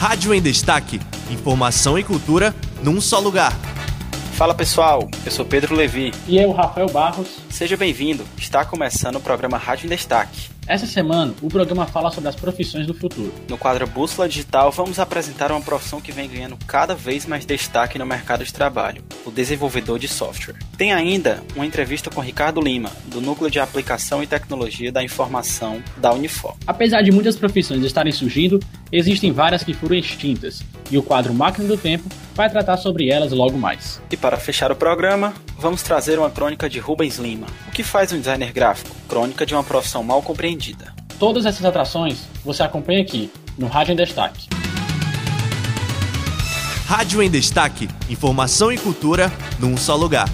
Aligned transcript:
Rádio 0.00 0.32
em 0.32 0.40
Destaque. 0.40 0.98
Informação 1.30 1.98
e 1.98 2.02
cultura 2.02 2.54
num 2.82 3.02
só 3.02 3.18
lugar. 3.18 3.52
Fala 4.32 4.54
pessoal, 4.54 5.06
eu 5.26 5.30
sou 5.30 5.44
Pedro 5.44 5.74
Levi. 5.74 6.10
E 6.26 6.38
eu, 6.38 6.52
Rafael 6.52 6.88
Barros. 6.88 7.36
Seja 7.50 7.76
bem-vindo, 7.76 8.24
está 8.38 8.64
começando 8.64 9.16
o 9.16 9.20
programa 9.20 9.58
Rádio 9.58 9.84
em 9.84 9.90
Destaque. 9.90 10.48
Essa 10.70 10.86
semana, 10.86 11.34
o 11.42 11.48
programa 11.48 11.84
fala 11.84 12.12
sobre 12.12 12.28
as 12.28 12.36
profissões 12.36 12.86
do 12.86 12.94
futuro. 12.94 13.34
No 13.48 13.58
quadro 13.58 13.88
Bússola 13.88 14.28
Digital, 14.28 14.70
vamos 14.70 15.00
apresentar 15.00 15.50
uma 15.50 15.60
profissão 15.60 16.00
que 16.00 16.12
vem 16.12 16.30
ganhando 16.30 16.56
cada 16.64 16.94
vez 16.94 17.26
mais 17.26 17.44
destaque 17.44 17.98
no 17.98 18.06
mercado 18.06 18.44
de 18.44 18.52
trabalho: 18.52 19.02
o 19.26 19.32
desenvolvedor 19.32 19.98
de 19.98 20.06
software. 20.06 20.54
Tem 20.78 20.92
ainda 20.92 21.42
uma 21.56 21.66
entrevista 21.66 22.08
com 22.08 22.20
Ricardo 22.20 22.60
Lima, 22.60 22.88
do 23.06 23.20
Núcleo 23.20 23.50
de 23.50 23.58
Aplicação 23.58 24.22
e 24.22 24.28
Tecnologia 24.28 24.92
da 24.92 25.02
Informação 25.02 25.82
da 25.96 26.12
Unifor. 26.12 26.54
Apesar 26.64 27.02
de 27.02 27.10
muitas 27.10 27.34
profissões 27.34 27.82
estarem 27.82 28.12
surgindo, 28.12 28.60
existem 28.92 29.32
várias 29.32 29.64
que 29.64 29.74
foram 29.74 29.96
extintas, 29.96 30.62
e 30.88 30.96
o 30.96 31.02
quadro 31.02 31.34
Máquina 31.34 31.66
do 31.66 31.76
Tempo 31.76 32.08
vai 32.32 32.48
tratar 32.48 32.76
sobre 32.76 33.10
elas 33.10 33.32
logo 33.32 33.58
mais. 33.58 34.00
E 34.08 34.16
para 34.16 34.36
fechar 34.36 34.70
o 34.70 34.76
programa, 34.76 35.34
vamos 35.58 35.82
trazer 35.82 36.16
uma 36.16 36.30
crônica 36.30 36.70
de 36.70 36.78
Rubens 36.78 37.18
Lima. 37.18 37.48
O 37.66 37.72
que 37.72 37.82
faz 37.82 38.12
um 38.12 38.18
designer 38.18 38.52
gráfico? 38.52 38.99
Crônica 39.10 39.44
de 39.44 39.52
uma 39.54 39.64
profissão 39.64 40.04
mal 40.04 40.22
compreendida. 40.22 40.94
Todas 41.18 41.44
essas 41.44 41.64
atrações 41.64 42.28
você 42.44 42.62
acompanha 42.62 43.02
aqui, 43.02 43.28
no 43.58 43.66
Rádio 43.66 43.92
em 43.92 43.96
Destaque. 43.96 44.48
Rádio 46.86 47.20
em 47.20 47.28
Destaque. 47.28 47.88
Informação 48.08 48.70
e 48.70 48.78
cultura 48.78 49.32
num 49.58 49.76
só 49.76 49.96
lugar. 49.96 50.28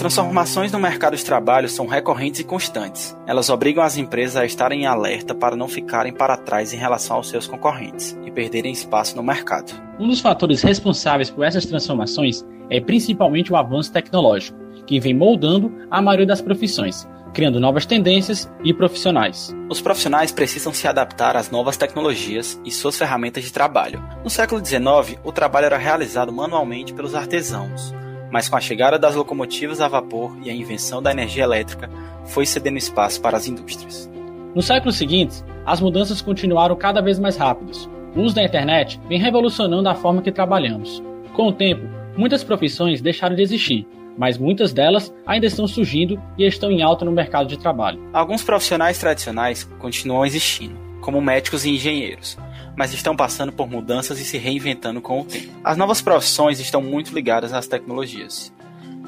Transformações 0.00 0.72
no 0.72 0.78
mercado 0.78 1.14
de 1.14 1.22
trabalho 1.22 1.68
são 1.68 1.86
recorrentes 1.86 2.40
e 2.40 2.44
constantes. 2.44 3.14
Elas 3.26 3.50
obrigam 3.50 3.84
as 3.84 3.98
empresas 3.98 4.34
a 4.34 4.46
estarem 4.46 4.82
em 4.82 4.86
alerta 4.86 5.34
para 5.34 5.54
não 5.54 5.68
ficarem 5.68 6.10
para 6.10 6.38
trás 6.38 6.72
em 6.72 6.78
relação 6.78 7.18
aos 7.18 7.28
seus 7.28 7.46
concorrentes 7.46 8.18
e 8.24 8.30
perderem 8.30 8.72
espaço 8.72 9.14
no 9.14 9.22
mercado. 9.22 9.74
Um 9.98 10.08
dos 10.08 10.20
fatores 10.20 10.62
responsáveis 10.62 11.28
por 11.28 11.44
essas 11.44 11.66
transformações 11.66 12.42
é 12.70 12.80
principalmente 12.80 13.52
o 13.52 13.56
avanço 13.56 13.92
tecnológico, 13.92 14.58
que 14.86 14.98
vem 14.98 15.12
moldando 15.12 15.70
a 15.90 16.00
maioria 16.00 16.26
das 16.26 16.40
profissões, 16.40 17.06
criando 17.34 17.60
novas 17.60 17.84
tendências 17.84 18.50
e 18.64 18.72
profissionais. 18.72 19.54
Os 19.68 19.82
profissionais 19.82 20.32
precisam 20.32 20.72
se 20.72 20.88
adaptar 20.88 21.36
às 21.36 21.50
novas 21.50 21.76
tecnologias 21.76 22.58
e 22.64 22.70
suas 22.70 22.96
ferramentas 22.96 23.44
de 23.44 23.52
trabalho. 23.52 24.02
No 24.24 24.30
século 24.30 24.64
XIX, 24.64 25.18
o 25.22 25.30
trabalho 25.30 25.66
era 25.66 25.76
realizado 25.76 26.32
manualmente 26.32 26.94
pelos 26.94 27.14
artesãos, 27.14 27.94
mas 28.30 28.48
com 28.48 28.56
a 28.56 28.60
chegada 28.60 28.98
das 28.98 29.14
locomotivas 29.14 29.80
a 29.80 29.88
vapor 29.88 30.36
e 30.42 30.50
a 30.50 30.54
invenção 30.54 31.02
da 31.02 31.10
energia 31.10 31.44
elétrica, 31.44 31.90
foi 32.26 32.46
cedendo 32.46 32.78
espaço 32.78 33.20
para 33.20 33.36
as 33.36 33.46
indústrias. 33.46 34.10
No 34.54 34.62
século 34.62 34.92
seguinte, 34.92 35.42
as 35.64 35.80
mudanças 35.80 36.20
continuaram 36.20 36.74
cada 36.76 37.00
vez 37.00 37.18
mais 37.18 37.36
rápidas. 37.36 37.88
O 38.14 38.22
uso 38.22 38.34
da 38.34 38.42
internet 38.42 39.00
vem 39.08 39.18
revolucionando 39.18 39.88
a 39.88 39.94
forma 39.94 40.22
que 40.22 40.32
trabalhamos. 40.32 41.02
Com 41.34 41.48
o 41.48 41.52
tempo, 41.52 41.88
muitas 42.16 42.42
profissões 42.42 43.00
deixaram 43.00 43.36
de 43.36 43.42
existir, 43.42 43.86
mas 44.18 44.36
muitas 44.36 44.72
delas 44.72 45.14
ainda 45.26 45.46
estão 45.46 45.66
surgindo 45.66 46.20
e 46.36 46.44
estão 46.44 46.70
em 46.70 46.82
alta 46.82 47.04
no 47.04 47.12
mercado 47.12 47.48
de 47.48 47.58
trabalho. 47.58 48.00
Alguns 48.12 48.42
profissionais 48.42 48.98
tradicionais 48.98 49.64
continuam 49.78 50.26
existindo, 50.26 50.76
como 51.00 51.20
médicos 51.20 51.64
e 51.64 51.70
engenheiros, 51.70 52.36
mas 52.80 52.94
estão 52.94 53.14
passando 53.14 53.52
por 53.52 53.68
mudanças 53.68 54.18
e 54.18 54.24
se 54.24 54.38
reinventando 54.38 55.02
com 55.02 55.20
o 55.20 55.24
tempo. 55.26 55.52
As 55.62 55.76
novas 55.76 56.00
profissões 56.00 56.58
estão 56.60 56.80
muito 56.80 57.12
ligadas 57.12 57.52
às 57.52 57.66
tecnologias. 57.66 58.50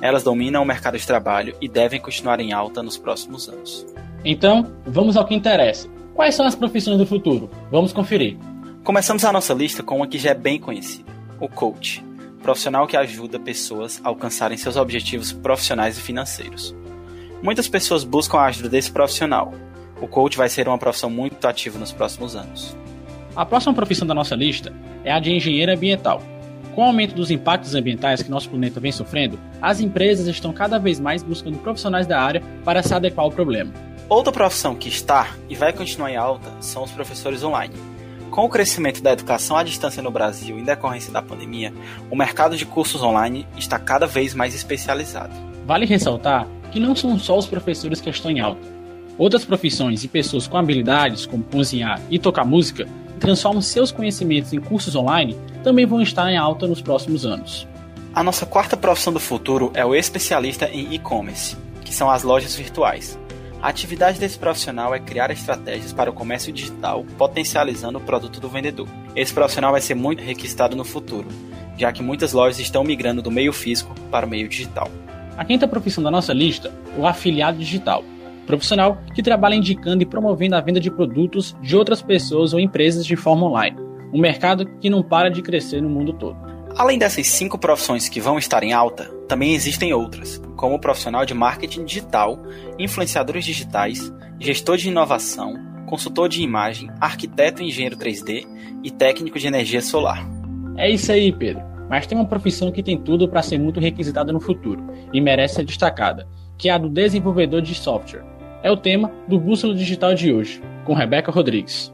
Elas 0.03 0.23
dominam 0.23 0.63
o 0.63 0.67
mercado 0.67 0.99
de 0.99 1.07
trabalho 1.07 1.57
e 1.59 1.71
devem 1.71 1.99
continuar 1.99 2.39
em 2.39 2.53
alta 2.53 2.83
nos 2.83 2.99
próximos 2.99 3.49
anos. 3.49 3.87
Então, 4.23 4.71
vamos 4.85 5.17
ao 5.17 5.25
que 5.25 5.35
interessa. 5.35 5.89
Quais 6.13 6.35
são 6.35 6.45
as 6.45 6.55
profissões 6.55 6.99
do 6.99 7.07
futuro? 7.07 7.49
Vamos 7.71 7.95
conferir. 7.95 8.37
Começamos 8.85 9.25
a 9.25 9.33
nossa 9.33 9.55
lista 9.55 9.83
com 9.83 9.97
uma 9.97 10.07
que 10.07 10.19
já 10.19 10.33
é 10.33 10.35
bem 10.35 10.61
conhecida: 10.61 11.11
o 11.41 11.49
coach, 11.49 12.05
profissional 12.43 12.87
que 12.87 12.99
ajuda 12.99 13.41
pessoas 13.41 14.03
a 14.05 14.09
alcançarem 14.11 14.59
seus 14.59 14.77
objetivos 14.77 15.33
profissionais 15.33 15.97
e 15.97 16.03
financeiros. 16.03 16.77
Muitas 17.43 17.69
pessoas 17.69 18.05
buscam 18.05 18.37
a 18.37 18.45
ajuda 18.45 18.69
desse 18.69 18.93
profissional. 18.93 19.55
O 19.99 20.07
coach 20.07 20.37
vai 20.37 20.51
ser 20.51 20.69
uma 20.69 20.77
profissão 20.77 21.09
muito 21.09 21.43
ativa 21.49 21.79
nos 21.79 21.91
próximos 21.91 22.37
anos. 22.37 22.77
A 23.35 23.47
próxima 23.47 23.73
profissão 23.73 24.07
da 24.07 24.15
nossa 24.15 24.35
lista 24.35 24.73
é 25.03 25.11
a 25.11 25.19
de 25.19 25.33
engenheiro 25.33 25.73
ambiental. 25.73 26.23
Com 26.75 26.83
o 26.83 26.85
aumento 26.85 27.15
dos 27.15 27.31
impactos 27.31 27.75
ambientais 27.75 28.23
que 28.23 28.31
nosso 28.31 28.51
planeta 28.51 28.79
vem 28.79 28.93
sofrendo, 28.93 29.39
as 29.61 29.81
empresas 29.81 30.27
estão 30.27 30.53
cada 30.53 30.79
vez 30.79 31.01
mais 31.01 31.23
buscando 31.23 31.59
profissionais 31.59 32.07
da 32.07 32.21
área 32.21 32.43
para 32.63 32.83
se 32.83 32.95
adequar 32.95 33.25
ao 33.25 33.33
problema. 33.33 33.73
Outra 34.07 34.33
profissão 34.33 34.75
que 34.75 34.89
está 34.89 35.31
e 35.49 35.55
vai 35.55 35.73
continuar 35.73 36.11
em 36.11 36.17
alta 36.17 36.51
são 36.61 36.83
os 36.83 36.91
professores 36.91 37.43
online. 37.43 37.75
Com 38.31 38.45
o 38.45 38.49
crescimento 38.51 39.03
da 39.03 39.13
educação 39.13 39.57
à 39.57 39.63
distância 39.63 40.03
no 40.03 40.11
Brasil 40.11 40.59
em 40.59 40.65
decorrência 40.65 41.13
da 41.13 41.23
pandemia, 41.23 41.73
o 42.11 42.17
mercado 42.17 42.57
de 42.57 42.67
cursos 42.67 43.03
online 43.03 43.47
está 43.57 43.79
cada 43.79 44.07
vez 44.07 44.35
mais 44.35 44.55
especializado. 44.55 45.35
Vale 45.67 45.87
ressaltar 45.87 46.47
que 46.71 46.81
não 46.81 46.95
são 46.95 47.19
só 47.19 47.39
os 47.39 47.47
professores 47.47 48.01
que 48.01 48.11
estão 48.11 48.31
em 48.31 48.41
alta. 48.41 48.67
Outras 49.19 49.45
profissões 49.45 50.05
e 50.05 50.09
pessoas 50.09 50.47
com 50.47 50.57
habilidades 50.57 51.27
como 51.27 51.45
cozinhar 51.45 52.01
e 52.11 52.19
tocar 52.19 52.45
música 52.45 52.87
transformam 53.23 53.63
seus 53.63 53.93
conhecimentos 53.93 54.53
em 54.53 54.61
cursos 54.61 54.95
online 54.95 55.39
também 55.63 55.87
vão 55.87 56.03
estar 56.03 56.31
em 56.31 56.37
alta 56.37 56.67
nos 56.67 56.83
próximos 56.83 57.25
anos. 57.25 57.67
A 58.15 58.23
nossa 58.23 58.45
quarta 58.45 58.77
profissão 58.77 59.13
do 59.13 59.21
futuro 59.21 59.71
é 59.75 59.85
o 59.85 59.95
especialista 59.95 60.69
em 60.69 60.93
e-commerce, 60.93 61.57
que 61.83 61.95
são 61.95 62.11
as 62.11 62.25
lojas 62.25 62.55
virtuais. 62.55 63.19
A 63.63 63.69
atividade 63.69 64.19
desse 64.19 64.39
profissional 64.39 64.93
é 64.93 64.99
criar 64.99 65.31
estratégias 65.31 65.93
para 65.93 66.11
o 66.11 66.13
comércio 66.13 66.53
digital, 66.53 67.07
potencializando 67.17 67.99
o 67.99 68.03
produto 68.03 68.41
do 68.41 68.49
vendedor. 68.49 68.89
Esse 69.15 69.33
profissional 69.33 69.71
vai 69.71 69.81
ser 69.81 69.95
muito 69.95 70.21
requisitado 70.21 70.75
no 70.75 70.85
futuro, 70.85 71.29
já 71.79 71.93
que 71.93 72.03
muitas 72.03 72.33
lojas 72.33 72.59
estão 72.59 72.83
migrando 72.83 73.23
do 73.23 73.31
meio 73.31 73.53
físico 73.53 73.95
para 74.11 74.27
o 74.27 74.29
meio 74.29 74.49
digital. 74.49 74.91
A 75.37 75.45
quinta 75.45 75.69
profissão 75.69 76.03
da 76.03 76.11
nossa 76.11 76.35
lista 76.35 76.73
é 76.95 77.01
o 77.01 77.07
afiliado 77.07 77.57
digital, 77.57 78.05
profissional 78.47 78.99
que 79.15 79.23
trabalha 79.23 79.55
indicando 79.55 80.03
e 80.03 80.07
promovendo 80.07 80.57
a 80.57 80.61
venda 80.61 80.81
de 80.81 80.91
produtos 80.91 81.57
de 81.61 81.77
outras 81.77 82.03
pessoas 82.03 82.53
ou 82.53 82.61
empresas 82.61 83.07
de 83.07 83.17
forma 83.17 83.47
online, 83.47 83.77
um 84.13 84.21
mercado 84.21 84.67
que 84.81 84.91
não 84.91 85.03
para 85.03 85.31
de 85.31 85.43
crescer 85.43 85.81
no 85.81 85.89
mundo 85.89 86.13
todo. 86.13 86.37
Além 86.77 86.99
dessas 86.99 87.27
cinco 87.29 87.59
profissões 87.59 88.09
que 88.09 88.21
vão 88.21 88.39
estar 88.39 88.63
em 88.63 88.73
alta, 88.73 89.05
também 89.29 89.55
existem 89.55 89.93
outras, 89.93 90.41
como 90.57 90.75
o 90.75 90.79
profissional 90.79 91.25
de 91.27 91.35
marketing 91.35 91.85
digital, 91.85 92.39
influenciadores 92.79 93.45
digitais, 93.45 94.13
gestor 94.41 94.79
de 94.79 94.89
inovação, 94.89 95.55
consultor 95.87 96.29
de 96.29 96.43
imagem, 96.43 96.91
arquiteto 96.99 97.63
e 97.63 97.67
engenheiro 97.67 97.97
3D 97.97 98.47
e 98.83 98.91
técnico 98.91 99.39
de 99.39 99.47
energia 99.47 99.83
solar. 99.83 100.27
É 100.77 100.91
isso 100.91 101.13
aí, 101.13 101.31
Pedro. 101.31 101.63
Mas 101.91 102.07
tem 102.07 102.17
uma 102.17 102.27
profissão 102.27 102.73
que 102.73 102.83
tem 102.83 102.97
tudo 102.97 103.29
para 103.29 103.43
ser 103.43 103.59
muito 103.59 103.79
requisitada 103.79 104.33
no 104.33 104.41
futuro 104.41 104.83
e 105.13 105.21
merece 105.21 105.57
ser 105.57 105.65
destacada, 105.67 106.27
que 106.57 106.71
é 106.71 106.73
a 106.73 106.79
do 106.79 106.89
desenvolvedor 106.89 107.61
de 107.61 107.75
software. 107.75 108.25
É 108.63 108.71
o 108.71 108.77
tema 108.77 109.11
do 109.27 109.41
Bússola 109.41 109.75
Digital 109.75 110.15
de 110.15 110.33
hoje, 110.33 110.63
com 110.85 110.95
Rebeca 110.95 111.33
Rodrigues. 111.33 111.93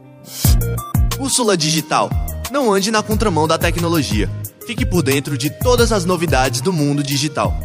Bússola 1.17 1.57
Digital. 1.57 2.11
Não 2.51 2.71
ande 2.71 2.91
na 2.91 3.01
contramão 3.01 3.47
da 3.47 3.57
tecnologia. 3.57 4.29
Fique 4.67 4.85
por 4.85 5.01
dentro 5.01 5.35
de 5.35 5.49
todas 5.49 5.91
as 5.91 6.05
novidades 6.05 6.61
do 6.61 6.71
mundo 6.71 7.01
digital. 7.01 7.55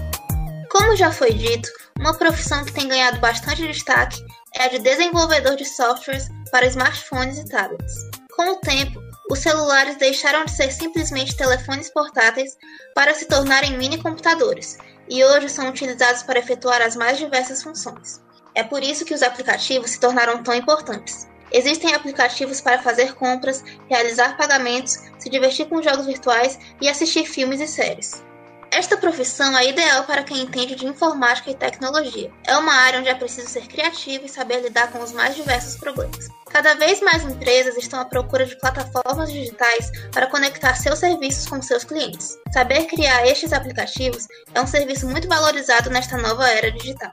Como 0.70 0.96
já 0.96 1.12
foi 1.12 1.34
dito, 1.34 1.68
uma 2.00 2.14
profissão 2.14 2.64
que 2.64 2.72
tem 2.72 2.88
ganhado 2.88 3.20
bastante 3.20 3.66
destaque 3.66 4.24
é 4.56 4.64
a 4.64 4.68
de 4.68 4.78
desenvolvedor 4.78 5.54
de 5.54 5.66
softwares 5.66 6.30
para 6.50 6.66
smartphones 6.66 7.38
e 7.38 7.46
tablets. 7.46 7.94
Com 8.34 8.52
o 8.52 8.56
tempo, 8.56 8.98
os 9.30 9.38
celulares 9.38 9.98
deixaram 9.98 10.46
de 10.46 10.52
ser 10.52 10.72
simplesmente 10.72 11.36
telefones 11.36 11.92
portáteis 11.92 12.56
para 12.94 13.12
se 13.12 13.26
tornarem 13.26 13.76
mini 13.76 13.98
computadores 13.98 14.78
e 15.10 15.22
hoje 15.22 15.50
são 15.50 15.68
utilizados 15.68 16.22
para 16.22 16.38
efetuar 16.38 16.80
as 16.80 16.96
mais 16.96 17.18
diversas 17.18 17.62
funções. 17.62 18.23
É 18.54 18.62
por 18.62 18.82
isso 18.82 19.04
que 19.04 19.14
os 19.14 19.22
aplicativos 19.22 19.90
se 19.90 20.00
tornaram 20.00 20.42
tão 20.42 20.54
importantes. 20.54 21.28
Existem 21.50 21.94
aplicativos 21.94 22.60
para 22.60 22.82
fazer 22.82 23.14
compras, 23.14 23.62
realizar 23.88 24.36
pagamentos, 24.36 24.98
se 25.18 25.30
divertir 25.30 25.66
com 25.68 25.82
jogos 25.82 26.06
virtuais 26.06 26.58
e 26.80 26.88
assistir 26.88 27.26
filmes 27.26 27.60
e 27.60 27.66
séries. 27.68 28.24
Esta 28.70 28.96
profissão 28.96 29.56
é 29.56 29.68
ideal 29.68 30.02
para 30.02 30.24
quem 30.24 30.40
entende 30.40 30.74
de 30.74 30.84
informática 30.84 31.48
e 31.48 31.54
tecnologia. 31.54 32.28
É 32.42 32.56
uma 32.56 32.72
área 32.74 32.98
onde 32.98 33.08
é 33.08 33.14
preciso 33.14 33.48
ser 33.48 33.68
criativo 33.68 34.26
e 34.26 34.28
saber 34.28 34.62
lidar 34.62 34.90
com 34.90 34.98
os 34.98 35.12
mais 35.12 35.36
diversos 35.36 35.76
problemas. 35.76 36.28
Cada 36.50 36.74
vez 36.74 37.00
mais 37.00 37.22
empresas 37.22 37.76
estão 37.76 38.00
à 38.00 38.04
procura 38.04 38.44
de 38.44 38.58
plataformas 38.58 39.30
digitais 39.30 39.92
para 40.10 40.26
conectar 40.26 40.74
seus 40.74 40.98
serviços 40.98 41.46
com 41.46 41.62
seus 41.62 41.84
clientes. 41.84 42.36
Saber 42.52 42.86
criar 42.86 43.24
estes 43.28 43.52
aplicativos 43.52 44.26
é 44.52 44.60
um 44.60 44.66
serviço 44.66 45.06
muito 45.06 45.28
valorizado 45.28 45.88
nesta 45.90 46.16
nova 46.16 46.48
era 46.48 46.72
digital. 46.72 47.12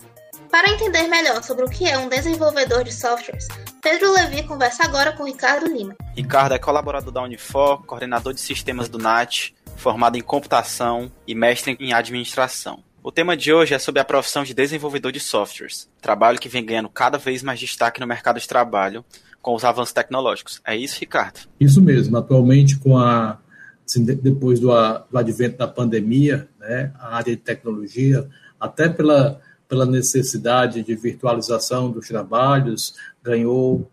Para 0.51 0.69
entender 0.69 1.07
melhor 1.07 1.41
sobre 1.41 1.63
o 1.63 1.69
que 1.69 1.87
é 1.87 1.97
um 1.97 2.09
desenvolvedor 2.09 2.83
de 2.83 2.93
softwares, 2.93 3.47
Pedro 3.81 4.11
Levi 4.11 4.43
conversa 4.43 4.83
agora 4.83 5.13
com 5.13 5.23
Ricardo 5.23 5.65
Lima. 5.65 5.95
Ricardo 6.13 6.53
é 6.53 6.59
colaborador 6.59 7.09
da 7.09 7.23
Unifor, 7.23 7.85
coordenador 7.85 8.33
de 8.33 8.41
sistemas 8.41 8.89
do 8.89 8.97
NAT, 8.97 9.53
formado 9.77 10.17
em 10.17 10.21
computação 10.21 11.09
e 11.25 11.33
mestre 11.33 11.77
em 11.79 11.93
administração. 11.93 12.83
O 13.01 13.13
tema 13.13 13.37
de 13.37 13.53
hoje 13.53 13.73
é 13.73 13.79
sobre 13.79 14.01
a 14.01 14.05
profissão 14.05 14.43
de 14.43 14.53
desenvolvedor 14.53 15.13
de 15.13 15.21
softwares, 15.21 15.89
trabalho 16.01 16.37
que 16.37 16.49
vem 16.49 16.65
ganhando 16.65 16.89
cada 16.89 17.17
vez 17.17 17.41
mais 17.41 17.57
destaque 17.57 18.01
no 18.01 18.05
mercado 18.05 18.37
de 18.37 18.47
trabalho 18.47 19.05
com 19.41 19.55
os 19.55 19.63
avanços 19.63 19.93
tecnológicos. 19.93 20.61
É 20.65 20.75
isso, 20.75 20.99
Ricardo? 20.99 21.47
Isso 21.61 21.81
mesmo. 21.81 22.17
Atualmente, 22.17 22.77
com 22.77 22.97
a 22.97 23.39
assim, 23.87 24.03
depois 24.03 24.59
do, 24.59 24.67
do, 24.67 25.17
advento 25.17 25.57
da 25.57 25.67
pandemia, 25.67 26.49
né, 26.59 26.91
a 26.99 27.15
área 27.15 27.35
de 27.35 27.41
tecnologia, 27.41 28.27
até 28.59 28.87
pela, 28.87 29.41
pela 29.71 29.85
necessidade 29.85 30.83
de 30.83 30.93
virtualização 30.95 31.89
dos 31.89 32.05
trabalhos, 32.05 32.93
ganhou 33.23 33.89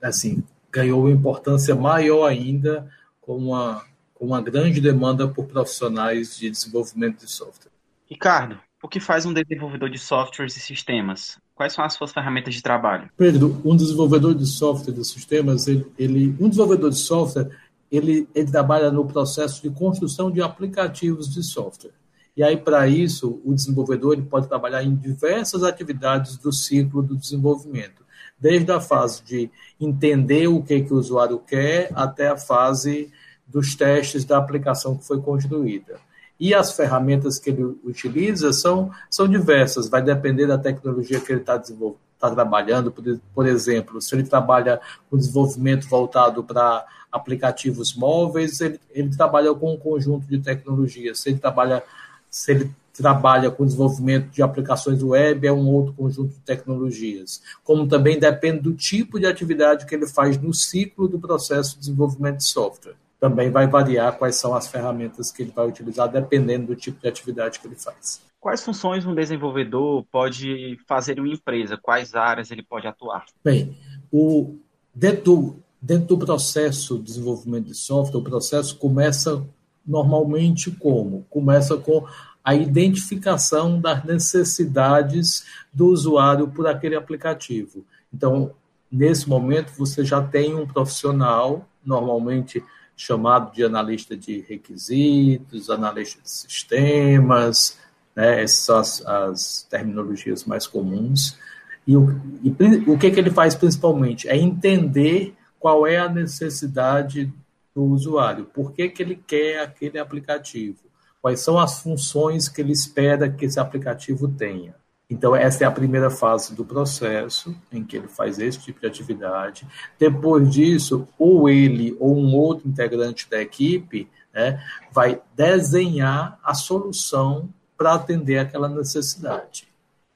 assim 0.00 0.42
ganhou 0.72 1.10
importância 1.10 1.74
maior 1.74 2.24
ainda 2.26 2.88
com 3.20 3.36
uma, 3.36 3.84
com 4.14 4.24
uma 4.24 4.40
grande 4.40 4.80
demanda 4.80 5.28
por 5.28 5.44
profissionais 5.44 6.38
de 6.38 6.48
desenvolvimento 6.48 7.26
de 7.26 7.30
software. 7.30 7.70
Ricardo, 8.06 8.58
o 8.82 8.88
que 8.88 8.98
faz 8.98 9.26
um 9.26 9.34
desenvolvedor 9.34 9.90
de 9.90 9.98
softwares 9.98 10.56
e 10.56 10.60
sistemas? 10.60 11.38
Quais 11.54 11.74
são 11.74 11.84
as 11.84 11.92
suas 11.92 12.12
ferramentas 12.12 12.54
de 12.54 12.62
trabalho? 12.62 13.10
Pedro, 13.14 13.60
um 13.62 13.76
desenvolvedor 13.76 14.34
de 14.34 14.46
software 14.46 14.94
e 14.94 14.96
de 14.96 15.04
sistemas, 15.04 15.68
ele, 15.68 15.86
ele, 15.98 16.34
um 16.40 16.48
desenvolvedor 16.48 16.88
de 16.88 16.96
software, 16.96 17.50
ele, 17.92 18.26
ele 18.34 18.50
trabalha 18.50 18.90
no 18.90 19.06
processo 19.06 19.60
de 19.60 19.68
construção 19.68 20.30
de 20.30 20.40
aplicativos 20.40 21.28
de 21.28 21.42
software. 21.42 21.99
E 22.36 22.42
aí, 22.42 22.56
para 22.56 22.86
isso, 22.86 23.40
o 23.44 23.54
desenvolvedor 23.54 24.14
ele 24.14 24.22
pode 24.22 24.48
trabalhar 24.48 24.82
em 24.82 24.94
diversas 24.94 25.62
atividades 25.62 26.36
do 26.36 26.52
ciclo 26.52 27.02
do 27.02 27.16
desenvolvimento, 27.16 28.04
desde 28.38 28.70
a 28.70 28.80
fase 28.80 29.22
de 29.24 29.50
entender 29.80 30.46
o 30.46 30.62
que, 30.62 30.80
que 30.82 30.92
o 30.92 30.96
usuário 30.96 31.38
quer 31.38 31.90
até 31.94 32.28
a 32.28 32.36
fase 32.36 33.12
dos 33.46 33.74
testes 33.74 34.24
da 34.24 34.38
aplicação 34.38 34.96
que 34.96 35.06
foi 35.06 35.20
construída. 35.20 35.98
E 36.38 36.54
as 36.54 36.72
ferramentas 36.72 37.38
que 37.38 37.50
ele 37.50 37.64
utiliza 37.84 38.52
são, 38.52 38.90
são 39.10 39.28
diversas, 39.28 39.88
vai 39.88 40.00
depender 40.00 40.46
da 40.46 40.56
tecnologia 40.56 41.20
que 41.20 41.32
ele 41.32 41.40
está 41.40 41.56
desenvolvendo 41.56 42.10
está 42.20 42.30
trabalhando, 42.30 42.92
por, 42.92 43.02
por, 43.34 43.46
exemplo, 43.46 44.00
se 44.00 44.14
ele 44.14 44.24
trabalha 44.24 44.78
com 45.08 45.16
desenvolvimento 45.16 45.88
voltado 45.88 46.44
para 46.44 46.84
aplicativos 47.10 47.94
móveis, 47.96 48.60
ele, 48.60 48.78
ele, 48.90 49.16
trabalha 49.16 49.52
com 49.54 49.72
um 49.72 49.78
conjunto 49.78 50.26
de 50.26 50.38
tecnologias. 50.38 51.20
Se 51.20 51.30
ele 51.30 51.38
trabalha, 51.38 51.82
se 52.30 52.52
ele 52.52 52.70
trabalha 52.92 53.50
com 53.50 53.64
desenvolvimento 53.64 54.30
de 54.30 54.42
aplicações 54.42 55.02
web, 55.02 55.46
é 55.46 55.52
um 55.52 55.66
outro 55.68 55.92
conjunto 55.94 56.34
de 56.34 56.40
tecnologias. 56.40 57.42
Como 57.64 57.88
também 57.88 58.18
depende 58.18 58.60
do 58.60 58.74
tipo 58.74 59.18
de 59.18 59.26
atividade 59.26 59.86
que 59.86 59.94
ele 59.94 60.06
faz 60.06 60.40
no 60.40 60.52
ciclo 60.52 61.08
do 61.08 61.18
processo 61.18 61.74
de 61.74 61.80
desenvolvimento 61.80 62.38
de 62.38 62.44
software 62.44 62.94
também 63.20 63.50
vai 63.50 63.66
variar 63.66 64.16
quais 64.16 64.36
são 64.36 64.54
as 64.54 64.66
ferramentas 64.66 65.30
que 65.30 65.42
ele 65.42 65.52
vai 65.54 65.68
utilizar, 65.68 66.10
dependendo 66.10 66.68
do 66.68 66.74
tipo 66.74 66.98
de 67.00 67.06
atividade 67.06 67.60
que 67.60 67.66
ele 67.66 67.76
faz. 67.76 68.22
Quais 68.40 68.64
funções 68.64 69.04
um 69.04 69.14
desenvolvedor 69.14 70.02
pode 70.10 70.78
fazer 70.88 71.18
em 71.18 71.20
uma 71.20 71.34
empresa? 71.34 71.76
Quais 71.76 72.14
áreas 72.14 72.50
ele 72.50 72.62
pode 72.62 72.86
atuar? 72.86 73.26
Bem, 73.44 73.76
o, 74.10 74.56
dentro, 74.94 75.62
dentro 75.80 76.16
do 76.16 76.18
processo 76.18 76.96
de 76.96 77.04
desenvolvimento 77.04 77.66
de 77.66 77.74
software, 77.74 78.18
o 78.18 78.24
processo 78.24 78.78
começa 78.78 79.46
normalmente 79.86 80.70
como? 80.70 81.26
Começa 81.30 81.76
com 81.76 82.06
a 82.44 82.54
identificação 82.54 83.80
das 83.80 84.04
necessidades 84.04 85.44
do 85.72 85.86
usuário 85.86 86.48
por 86.48 86.66
aquele 86.66 86.96
aplicativo. 86.96 87.84
Então, 88.12 88.52
nesse 88.90 89.28
momento, 89.28 89.72
você 89.76 90.04
já 90.04 90.22
tem 90.22 90.54
um 90.54 90.66
profissional, 90.66 91.68
normalmente 91.84 92.64
chamado 92.96 93.54
de 93.54 93.64
analista 93.64 94.16
de 94.16 94.40
requisitos, 94.40 95.70
analista 95.70 96.20
de 96.22 96.30
sistemas, 96.30 97.78
né? 98.14 98.42
essas 98.42 98.58
são 98.58 98.78
as, 98.78 99.06
as 99.06 99.66
terminologias 99.70 100.44
mais 100.44 100.66
comuns. 100.66 101.38
E, 101.86 101.96
o, 101.96 102.20
e 102.42 102.50
o 102.86 102.98
que, 102.98 103.10
que 103.10 103.18
ele 103.18 103.30
faz 103.30 103.54
principalmente? 103.54 104.28
É 104.28 104.36
entender 104.36 105.34
qual 105.58 105.86
é 105.86 105.98
a 105.98 106.08
necessidade 106.08 107.32
do 107.74 107.84
usuário, 107.84 108.46
por 108.46 108.72
que, 108.72 108.88
que 108.88 109.02
ele 109.02 109.16
quer 109.16 109.60
aquele 109.60 109.98
aplicativo, 109.98 110.78
quais 111.20 111.40
são 111.40 111.58
as 111.58 111.80
funções 111.80 112.48
que 112.48 112.60
ele 112.60 112.72
espera 112.72 113.28
que 113.28 113.44
esse 113.44 113.60
aplicativo 113.60 114.28
tenha. 114.28 114.74
Então, 115.08 115.34
essa 115.34 115.64
é 115.64 115.66
a 115.66 115.72
primeira 115.72 116.08
fase 116.08 116.54
do 116.54 116.64
processo, 116.64 117.54
em 117.72 117.84
que 117.84 117.96
ele 117.96 118.06
faz 118.06 118.38
esse 118.38 118.60
tipo 118.60 118.80
de 118.80 118.86
atividade. 118.86 119.66
Depois 119.98 120.48
disso, 120.48 121.08
ou 121.18 121.48
ele 121.48 121.96
ou 121.98 122.16
um 122.16 122.34
outro 122.36 122.68
integrante 122.68 123.28
da 123.28 123.42
equipe 123.42 124.08
né, 124.32 124.62
vai 124.92 125.20
desenhar 125.34 126.38
a 126.44 126.54
solução 126.54 127.48
para 127.76 127.94
atender 127.94 128.38
aquela 128.38 128.68
necessidade. 128.68 129.66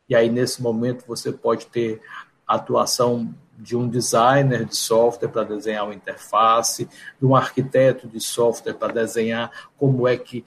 E 0.09 0.15
aí, 0.15 0.31
nesse 0.31 0.63
momento, 0.63 1.05
você 1.09 1.33
pode 1.33 1.67
ter 1.67 2.01
atuação 2.47 3.35
de 3.59 3.77
um 3.77 3.89
designer 3.89 4.65
de 4.65 4.77
software 4.77 5.29
para 5.29 5.45
desenhar 5.45 5.85
uma 5.85 5.95
interface, 5.95 6.89
de 7.21 7.27
um 7.27 7.35
arquiteto 7.35 8.09
de 8.09 8.21
software 8.21 8.75
para 8.75 8.93
desenhar 8.93 9.51
como 9.77 10.07
é 10.09 10.17
que 10.17 10.45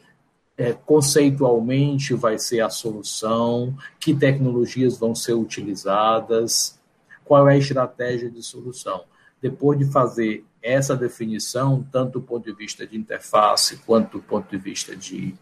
é, 0.58 0.74
conceitualmente 0.74 2.14
vai 2.14 2.40
ser 2.40 2.62
a 2.62 2.70
solução, 2.70 3.76
que 4.00 4.14
tecnologias 4.14 4.98
vão 4.98 5.14
ser 5.14 5.34
utilizadas, 5.34 6.80
qual 7.24 7.48
é 7.48 7.54
a 7.54 7.58
estratégia 7.58 8.30
de 8.30 8.42
solução. 8.42 9.04
Depois 9.42 9.78
de 9.78 9.86
fazer 9.86 10.44
essa 10.62 10.96
definição, 10.96 11.86
tanto 11.92 12.14
do 12.14 12.22
ponto 12.22 12.46
de 12.46 12.54
vista 12.54 12.88
de 12.88 12.98
interface 12.98 13.78
quanto 13.86 14.18
do 14.18 14.24
ponto 14.24 14.50
de 14.50 14.58
vista 14.58 14.96
de, 14.96 15.36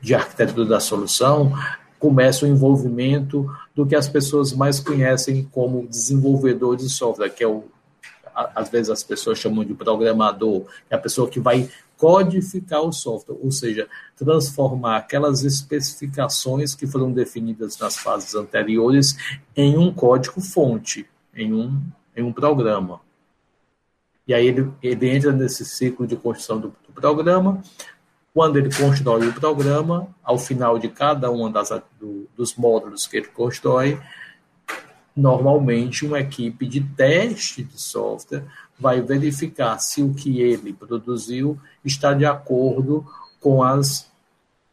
de 0.00 0.14
arquitetura 0.14 0.66
da 0.66 0.80
solução, 0.80 1.52
começa 1.98 2.44
o 2.44 2.48
envolvimento 2.48 3.50
do 3.74 3.86
que 3.86 3.96
as 3.96 4.08
pessoas 4.08 4.52
mais 4.52 4.78
conhecem 4.78 5.48
como 5.50 5.86
desenvolvedor 5.86 6.76
de 6.76 6.88
software, 6.88 7.30
que 7.30 7.42
é 7.42 7.48
o 7.48 7.64
às 8.34 8.68
vezes 8.68 8.90
as 8.90 9.02
pessoas 9.02 9.38
chamam 9.38 9.64
de 9.64 9.74
programador, 9.74 10.66
é 10.90 10.96
a 10.96 10.98
pessoa 10.98 11.30
que 11.30 11.38
vai 11.38 11.68
codificar 11.96 12.82
o 12.82 12.92
software, 12.92 13.36
ou 13.40 13.52
seja, 13.52 13.88
transformar 14.16 14.96
aquelas 14.96 15.44
especificações 15.44 16.74
que 16.74 16.86
foram 16.86 17.12
definidas 17.12 17.78
nas 17.78 17.96
fases 17.96 18.34
anteriores 18.34 19.16
em 19.56 19.78
um 19.78 19.92
código-fonte, 19.92 21.06
em 21.34 21.52
um, 21.52 21.80
em 22.16 22.22
um 22.22 22.32
programa. 22.32 23.00
E 24.26 24.34
aí 24.34 24.46
ele, 24.46 24.70
ele 24.82 25.08
entra 25.08 25.32
nesse 25.32 25.64
ciclo 25.64 26.06
de 26.06 26.16
construção 26.16 26.58
do, 26.58 26.68
do 26.68 26.92
programa. 26.94 27.62
Quando 28.34 28.58
ele 28.58 28.68
constrói 28.74 29.28
o 29.28 29.32
programa, 29.32 30.08
ao 30.22 30.36
final 30.36 30.76
de 30.76 30.88
cada 30.88 31.30
um 31.30 31.48
das, 31.50 31.70
do, 32.00 32.28
dos 32.36 32.56
módulos 32.56 33.06
que 33.06 33.18
ele 33.18 33.28
constrói, 33.28 34.00
normalmente 35.16 36.04
uma 36.04 36.18
equipe 36.18 36.66
de 36.66 36.80
teste 36.80 37.62
de 37.62 37.80
software 37.80 38.44
vai 38.76 39.00
verificar 39.00 39.78
se 39.78 40.02
o 40.02 40.12
que 40.12 40.40
ele 40.40 40.72
produziu 40.72 41.56
está 41.84 42.12
de 42.12 42.26
acordo 42.26 43.06
com, 43.40 43.62
as, 43.62 44.10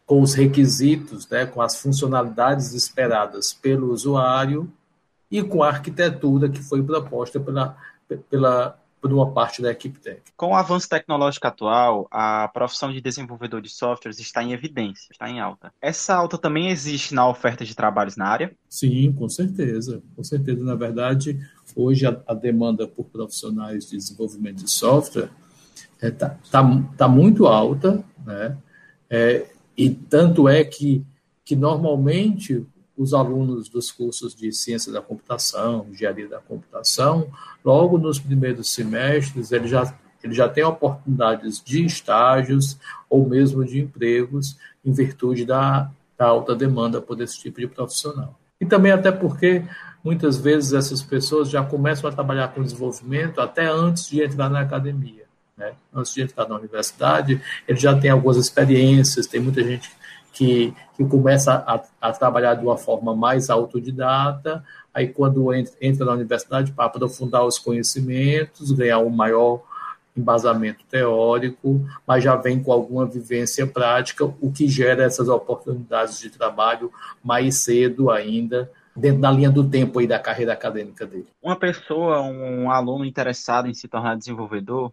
com 0.07 0.23
os 0.23 0.33
requisitos, 0.33 1.29
né, 1.29 1.45
com 1.45 1.61
as 1.61 1.79
funcionalidades 1.79 2.73
esperadas 2.73 3.53
pelo 3.53 3.91
usuário 3.91 4.71
e 5.29 5.43
com 5.43 5.61
a 5.61 5.67
arquitetura 5.67 6.49
que 6.49 6.63
foi 6.63 6.81
proposta 6.81 7.39
pela, 7.39 7.77
pela, 8.27 8.80
por 9.01 9.11
uma 9.11 9.31
parte 9.31 9.61
da 9.61 9.71
equipe 9.71 9.99
técnica. 9.99 10.31
Com 10.37 10.49
o 10.49 10.55
avanço 10.55 10.87
tecnológico 10.87 11.47
atual, 11.47 12.07
a 12.11 12.47
profissão 12.49 12.93
de 12.93 13.01
desenvolvedor 13.01 13.59
de 13.59 13.69
softwares 13.69 14.19
está 14.19 14.43
em 14.43 14.53
evidência, 14.53 15.07
está 15.11 15.27
em 15.27 15.39
alta. 15.39 15.73
Essa 15.81 16.13
alta 16.13 16.37
também 16.37 16.69
existe 16.69 17.15
na 17.15 17.27
oferta 17.27 17.65
de 17.65 17.75
trabalhos 17.75 18.15
na 18.15 18.27
área? 18.27 18.55
Sim, 18.69 19.11
com 19.13 19.27
certeza. 19.27 20.03
Com 20.15 20.23
certeza, 20.23 20.63
na 20.63 20.75
verdade, 20.75 21.39
hoje 21.75 22.05
a, 22.05 22.21
a 22.27 22.35
demanda 22.35 22.87
por 22.87 23.05
profissionais 23.05 23.89
de 23.89 23.97
desenvolvimento 23.97 24.63
de 24.63 24.69
software 24.69 25.29
está 25.95 26.07
é, 26.07 26.11
tá, 26.11 26.37
tá, 26.51 26.83
tá 26.95 27.07
muito 27.07 27.47
alta, 27.47 28.03
né? 28.23 28.55
É, 29.09 29.47
e 29.75 29.89
tanto 29.89 30.47
é 30.47 30.63
que, 30.63 31.03
que 31.43 31.55
normalmente 31.55 32.65
os 33.01 33.13
alunos 33.13 33.67
dos 33.67 33.91
cursos 33.91 34.35
de 34.35 34.51
ciência 34.51 34.91
da 34.91 35.01
computação, 35.01 35.87
engenharia 35.89 36.27
da 36.27 36.39
computação, 36.39 37.27
logo 37.65 37.97
nos 37.97 38.19
primeiros 38.19 38.71
semestres, 38.71 39.51
ele 39.51 39.67
já, 39.67 39.91
ele 40.23 40.33
já 40.33 40.47
tem 40.47 40.63
oportunidades 40.63 41.61
de 41.63 41.83
estágios 41.83 42.77
ou 43.09 43.27
mesmo 43.27 43.65
de 43.65 43.79
empregos 43.79 44.55
em 44.85 44.91
virtude 44.91 45.45
da, 45.45 45.89
da 46.15 46.27
alta 46.27 46.55
demanda 46.55 47.01
por 47.01 47.19
esse 47.19 47.39
tipo 47.39 47.59
de 47.59 47.67
profissional. 47.67 48.39
E 48.59 48.65
também 48.65 48.91
até 48.91 49.11
porque 49.11 49.63
muitas 50.03 50.37
vezes 50.37 50.73
essas 50.73 51.01
pessoas 51.01 51.49
já 51.49 51.63
começam 51.63 52.07
a 52.07 52.13
trabalhar 52.13 52.49
com 52.49 52.61
desenvolvimento 52.61 53.41
até 53.41 53.65
antes 53.65 54.07
de 54.07 54.21
entrar 54.21 54.49
na 54.49 54.61
academia. 54.61 55.25
Né? 55.57 55.73
Antes 55.91 56.13
de 56.13 56.21
entrar 56.21 56.47
na 56.47 56.55
universidade, 56.55 57.41
ele 57.67 57.79
já 57.79 57.97
tem 57.99 58.11
algumas 58.11 58.37
experiências, 58.37 59.25
tem 59.25 59.41
muita 59.41 59.63
gente 59.63 59.89
que, 59.89 59.95
que 60.33 60.73
começa 61.09 61.53
a, 61.67 61.81
a, 62.09 62.11
trabalhar 62.13 62.55
de 62.55 62.65
uma 62.65 62.77
forma 62.77 63.15
mais 63.15 63.49
autodidata, 63.49 64.63
aí 64.93 65.07
quando 65.07 65.53
entra, 65.53 65.73
entra 65.81 66.05
na 66.05 66.13
universidade 66.13 66.71
para 66.71 66.85
aprofundar 66.85 67.45
os 67.45 67.59
conhecimentos, 67.59 68.71
ganhar 68.71 68.99
um 68.99 69.09
maior 69.09 69.61
embasamento 70.15 70.83
teórico, 70.89 71.85
mas 72.05 72.23
já 72.23 72.35
vem 72.35 72.61
com 72.61 72.71
alguma 72.71 73.05
vivência 73.05 73.65
prática, 73.65 74.25
o 74.25 74.51
que 74.51 74.67
gera 74.67 75.03
essas 75.03 75.29
oportunidades 75.29 76.19
de 76.19 76.29
trabalho 76.29 76.91
mais 77.23 77.63
cedo 77.63 78.11
ainda, 78.11 78.69
dentro 78.95 79.21
da 79.21 79.31
linha 79.31 79.49
do 79.49 79.67
tempo 79.67 79.99
aí 79.99 80.07
da 80.07 80.19
carreira 80.19 80.53
acadêmica 80.53 81.05
dele. 81.05 81.27
Uma 81.41 81.55
pessoa, 81.55 82.21
um 82.21 82.69
aluno 82.69 83.05
interessado 83.05 83.67
em 83.69 83.73
se 83.73 83.87
tornar 83.87 84.17
desenvolvedor, 84.17 84.91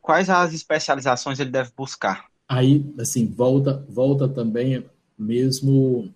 quais 0.00 0.30
as 0.30 0.54
especializações 0.54 1.38
ele 1.38 1.50
deve 1.50 1.70
buscar? 1.76 2.31
Aí, 2.52 2.84
assim, 3.00 3.26
volta, 3.26 3.82
volta 3.88 4.28
também 4.28 4.84
mesmo 5.18 6.12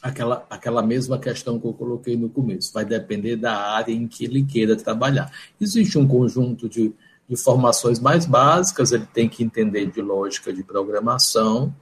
aquela, 0.00 0.46
aquela 0.48 0.80
mesma 0.80 1.18
questão 1.18 1.58
que 1.58 1.66
eu 1.66 1.72
coloquei 1.72 2.16
no 2.16 2.30
começo. 2.30 2.72
Vai 2.72 2.84
depender 2.84 3.34
da 3.34 3.52
área 3.52 3.92
em 3.92 4.06
que 4.06 4.24
ele 4.24 4.44
queira 4.44 4.76
trabalhar. 4.76 5.28
Existe 5.60 5.98
um 5.98 6.06
conjunto 6.06 6.68
de, 6.68 6.94
de 7.28 7.36
formações 7.36 7.98
mais 7.98 8.26
básicas, 8.26 8.92
ele 8.92 9.08
tem 9.12 9.28
que 9.28 9.42
entender 9.42 9.86
de 9.86 10.00
lógica 10.00 10.52
de 10.52 10.62
programação, 10.62 11.74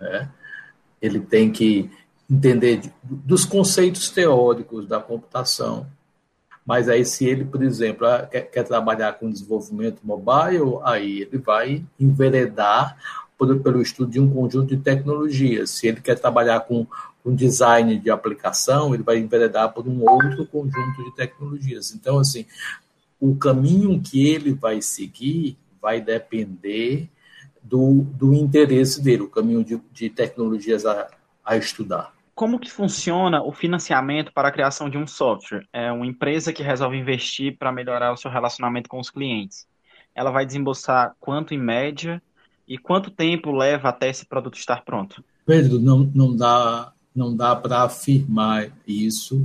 né? 0.00 0.28
ele 1.00 1.20
tem 1.20 1.52
que 1.52 1.88
entender 2.28 2.78
de, 2.78 2.92
dos 3.04 3.44
conceitos 3.44 4.10
teóricos 4.10 4.84
da 4.84 4.98
computação. 4.98 5.86
Mas 6.66 6.88
aí, 6.88 7.04
se 7.04 7.24
ele, 7.24 7.44
por 7.44 7.62
exemplo, 7.62 8.04
ah, 8.04 8.26
quer, 8.26 8.42
quer 8.42 8.64
trabalhar 8.64 9.12
com 9.12 9.30
desenvolvimento 9.30 10.00
mobile, 10.02 10.80
aí 10.82 11.22
ele 11.22 11.38
vai 11.38 11.84
enveredar 12.00 12.98
por, 13.38 13.58
pelo 13.60 13.80
estudo 13.80 14.10
de 14.10 14.20
um 14.20 14.28
conjunto 14.28 14.76
de 14.76 14.82
tecnologias. 14.82 15.70
Se 15.70 15.86
ele 15.86 16.00
quer 16.00 16.18
trabalhar 16.18 16.60
com 16.60 16.84
um 17.24 17.34
design 17.34 17.96
de 17.98 18.10
aplicação, 18.10 18.92
ele 18.92 19.04
vai 19.04 19.18
enveredar 19.18 19.72
por 19.72 19.86
um 19.86 20.02
outro 20.02 20.44
conjunto 20.46 21.04
de 21.04 21.14
tecnologias. 21.14 21.94
Então, 21.94 22.18
assim, 22.18 22.44
o 23.20 23.36
caminho 23.36 24.00
que 24.00 24.28
ele 24.28 24.52
vai 24.52 24.82
seguir 24.82 25.56
vai 25.80 26.00
depender 26.00 27.08
do, 27.62 28.02
do 28.14 28.34
interesse 28.34 29.02
dele, 29.02 29.22
o 29.22 29.30
caminho 29.30 29.62
de, 29.62 29.80
de 29.92 30.10
tecnologias 30.10 30.84
a, 30.84 31.08
a 31.44 31.56
estudar. 31.56 32.12
Como 32.34 32.58
que 32.58 32.70
funciona 32.70 33.42
o 33.42 33.52
financiamento 33.52 34.32
para 34.32 34.48
a 34.48 34.52
criação 34.52 34.88
de 34.88 34.96
um 34.96 35.06
software? 35.06 35.66
É 35.72 35.90
uma 35.90 36.06
empresa 36.06 36.52
que 36.52 36.62
resolve 36.62 36.96
investir 36.96 37.56
para 37.58 37.72
melhorar 37.72 38.12
o 38.12 38.16
seu 38.16 38.30
relacionamento 38.30 38.88
com 38.88 39.00
os 39.00 39.10
clientes. 39.10 39.66
Ela 40.14 40.30
vai 40.30 40.46
desembolsar 40.46 41.14
quanto 41.20 41.52
em 41.52 41.58
média 41.58 42.22
e 42.68 42.76
quanto 42.76 43.10
tempo 43.10 43.50
leva 43.50 43.88
até 43.88 44.10
esse 44.10 44.26
produto 44.26 44.58
estar 44.58 44.84
pronto? 44.84 45.24
Pedro, 45.46 45.80
não, 45.80 46.10
não 46.14 46.36
dá 46.36 46.92
não 47.14 47.34
dá 47.34 47.56
para 47.56 47.82
afirmar 47.82 48.70
isso, 48.86 49.44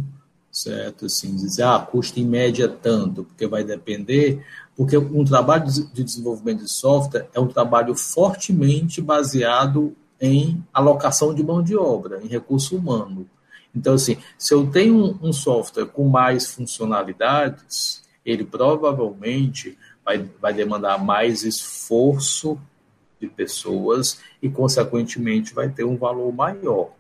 certo? 0.51 1.08
Assim, 1.08 1.36
dizer, 1.36 1.63
ah, 1.63 1.80
custa 1.80 2.20
em 2.20 2.25
média 2.25 2.70
tanto, 2.70 3.24
porque 3.24 3.48
vai 3.48 3.63
depender, 3.63 4.46
porque 4.75 4.96
um 4.96 5.25
trabalho 5.25 5.65
de 5.65 6.03
desenvolvimento 6.03 6.63
de 6.63 6.72
software 6.72 7.27
é 7.34 7.39
um 7.39 7.48
trabalho 7.48 7.96
fortemente 7.96 9.01
baseado 9.01 9.96
em 10.22 10.63
alocação 10.72 11.34
de 11.34 11.44
mão 11.44 11.63
de 11.63 11.75
obra, 11.75 12.22
em 12.24 12.27
recurso 12.27 12.77
humano. 12.77 13.27
Então, 13.75 13.96
assim, 13.96 14.18
se 14.38 14.53
eu 14.53 14.70
tenho 14.70 15.18
um 15.22 15.34
software 15.34 15.88
com 15.88 16.08
mais 16.08 16.53
funcionalidades, 16.53 18.03
ele 18.24 18.46
provavelmente 18.46 19.75
vai, 20.06 20.30
vai 20.39 20.53
demandar 20.53 21.03
mais 21.03 21.44
esforço 21.44 22.60
de 23.27 23.34
pessoas 23.34 24.20
e, 24.42 24.50
consequentemente, 24.50 25.53
vai 25.53 25.70
ter 25.70 25.84
um 25.84 25.98
valor 25.98 26.32
maior. 26.34 26.92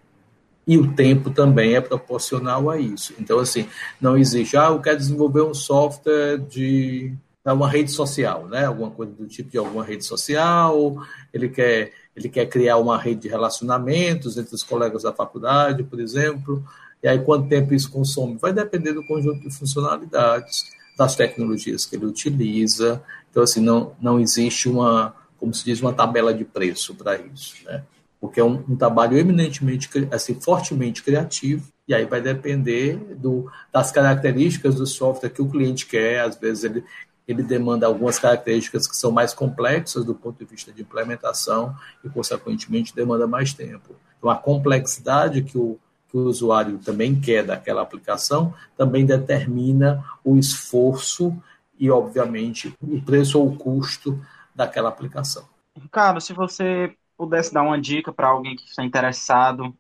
E 0.65 0.77
o 0.77 0.93
tempo 0.93 1.29
também 1.29 1.75
é 1.75 1.81
proporcional 1.81 2.69
a 2.69 2.79
isso. 2.79 3.13
Então, 3.19 3.39
assim, 3.39 3.67
não 3.99 4.17
existe, 4.17 4.55
ah, 4.55 4.67
eu 4.67 4.79
quero 4.79 4.97
desenvolver 4.97 5.41
um 5.41 5.53
software 5.53 6.37
de 6.37 7.13
uma 7.45 7.69
rede 7.69 7.91
social, 7.91 8.47
né? 8.47 8.65
Alguma 8.65 8.89
coisa 8.89 9.11
do 9.11 9.27
tipo 9.27 9.49
de 9.49 9.57
alguma 9.57 9.83
rede 9.83 10.05
social, 10.05 10.95
ele 11.33 11.49
quer, 11.49 11.91
ele 12.15 12.29
quer 12.29 12.45
criar 12.45 12.77
uma 12.77 12.97
rede 12.97 13.21
de 13.21 13.27
relacionamentos 13.27 14.37
entre 14.37 14.55
os 14.55 14.63
colegas 14.63 15.03
da 15.03 15.11
faculdade, 15.11 15.83
por 15.83 15.99
exemplo. 15.99 16.63
E 17.01 17.07
aí, 17.09 17.19
quanto 17.19 17.49
tempo 17.49 17.73
isso 17.73 17.91
consome? 17.91 18.37
Vai 18.37 18.53
depender 18.53 18.93
do 18.93 19.05
conjunto 19.05 19.41
de 19.41 19.53
funcionalidades, 19.53 20.63
das 20.97 21.15
tecnologias 21.15 21.85
que 21.85 21.97
ele 21.97 22.05
utiliza. 22.05 23.03
Então, 23.29 23.43
assim, 23.43 23.59
não, 23.59 23.93
não 23.99 24.17
existe 24.17 24.69
uma, 24.69 25.13
como 25.43 25.53
se 25.53 25.65
diz, 25.65 25.81
uma 25.81 25.91
tabela 25.91 26.33
de 26.33 26.45
preço 26.45 26.95
para 26.95 27.17
isso, 27.17 27.65
né? 27.65 27.83
porque 28.21 28.39
é 28.39 28.43
um, 28.45 28.63
um, 28.69 28.77
trabalho 28.77 29.17
eminentemente, 29.17 29.89
assim, 30.09 30.39
fortemente 30.39 31.03
criativo, 31.03 31.67
e 31.85 31.93
aí 31.93 32.05
vai 32.05 32.21
depender 32.21 32.95
do, 33.17 33.51
das 33.69 33.91
características 33.91 34.75
do 34.75 34.87
software 34.87 35.31
que 35.31 35.41
o 35.41 35.49
cliente 35.49 35.85
quer, 35.85 36.21
às 36.21 36.37
vezes 36.37 36.63
ele, 36.63 36.85
ele 37.27 37.43
demanda 37.43 37.85
algumas 37.85 38.17
características 38.17 38.87
que 38.87 38.95
são 38.95 39.11
mais 39.11 39.33
complexas 39.33 40.05
do 40.05 40.15
ponto 40.15 40.39
de 40.39 40.49
vista 40.49 40.71
de 40.71 40.81
implementação 40.81 41.75
e, 42.05 42.07
consequentemente, 42.07 42.95
demanda 42.95 43.27
mais 43.27 43.53
tempo. 43.53 43.97
Então, 44.17 44.29
a 44.29 44.37
complexidade 44.37 45.41
que 45.41 45.57
o, 45.57 45.77
que 46.09 46.15
o 46.15 46.21
usuário 46.21 46.77
também 46.77 47.19
quer 47.19 47.43
daquela 47.43 47.81
aplicação 47.81 48.53
também 48.77 49.05
determina 49.05 50.05
o 50.23 50.37
esforço 50.37 51.35
e, 51.77 51.91
obviamente, 51.91 52.73
o 52.81 53.01
preço 53.01 53.37
ou 53.37 53.49
o 53.49 53.57
custo 53.57 54.17
daquela 54.55 54.89
aplicação. 54.89 55.47
Ricardo, 55.75 56.21
se 56.21 56.33
você 56.33 56.95
pudesse 57.17 57.53
dar 57.53 57.63
uma 57.63 57.79
dica 57.79 58.11
para 58.11 58.27
alguém 58.27 58.55
que 58.55 58.65
está 58.65 58.83
interessado 58.83 59.75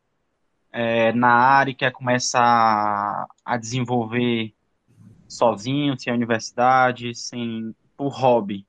é, 0.71 1.11
na 1.13 1.29
área 1.29 1.71
e 1.71 1.75
quer 1.75 1.91
começar 1.91 3.27
a 3.45 3.57
desenvolver 3.57 4.53
sozinho, 5.27 5.99
sem 5.99 6.11
a 6.11 6.15
universidade, 6.15 7.15
sem 7.15 7.75
por 7.95 8.09
hobby, 8.09 8.65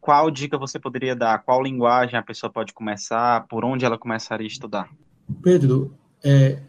qual 0.00 0.30
dica 0.30 0.56
você 0.56 0.78
poderia 0.78 1.14
dar? 1.14 1.42
Qual 1.42 1.62
linguagem 1.62 2.18
a 2.18 2.22
pessoa 2.22 2.50
pode 2.50 2.72
começar? 2.72 3.46
Por 3.46 3.64
onde 3.64 3.84
ela 3.84 3.98
começaria 3.98 4.46
a 4.46 4.48
estudar? 4.48 4.90
Pedro, 5.42 5.94
é, 6.24 6.62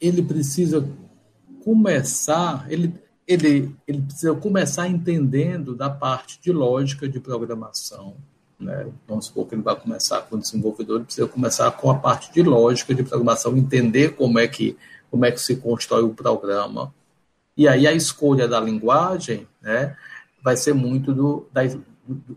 ele 0.00 0.22
precisa 0.22 0.88
começar, 1.64 2.70
ele, 2.70 2.94
ele, 3.30 3.76
ele 3.86 4.02
precisa 4.02 4.34
começar 4.34 4.88
entendendo 4.88 5.76
da 5.76 5.88
parte 5.88 6.40
de 6.42 6.50
lógica 6.50 7.08
de 7.08 7.20
programação, 7.20 8.16
né? 8.58 8.88
Vamos 9.06 9.26
supor 9.26 9.46
que 9.46 9.54
ele 9.54 9.62
vai 9.62 9.76
começar 9.76 10.22
com 10.22 10.34
o 10.34 10.38
desenvolvedor, 10.40 10.96
ele 10.96 11.04
precisa 11.04 11.28
começar 11.28 11.70
com 11.70 11.90
a 11.90 11.94
parte 11.94 12.32
de 12.32 12.42
lógica 12.42 12.92
de 12.92 13.04
programação, 13.04 13.56
entender 13.56 14.16
como 14.16 14.40
é 14.40 14.48
que, 14.48 14.76
como 15.12 15.24
é 15.24 15.30
que 15.30 15.40
se 15.40 15.54
constrói 15.56 16.02
o 16.02 16.12
programa. 16.12 16.92
E 17.56 17.68
aí 17.68 17.86
a 17.86 17.92
escolha 17.92 18.48
da 18.48 18.58
linguagem 18.58 19.46
né, 19.62 19.96
vai 20.42 20.56
ser 20.56 20.74
muito 20.74 21.14
do, 21.14 21.46
da, 21.52 21.62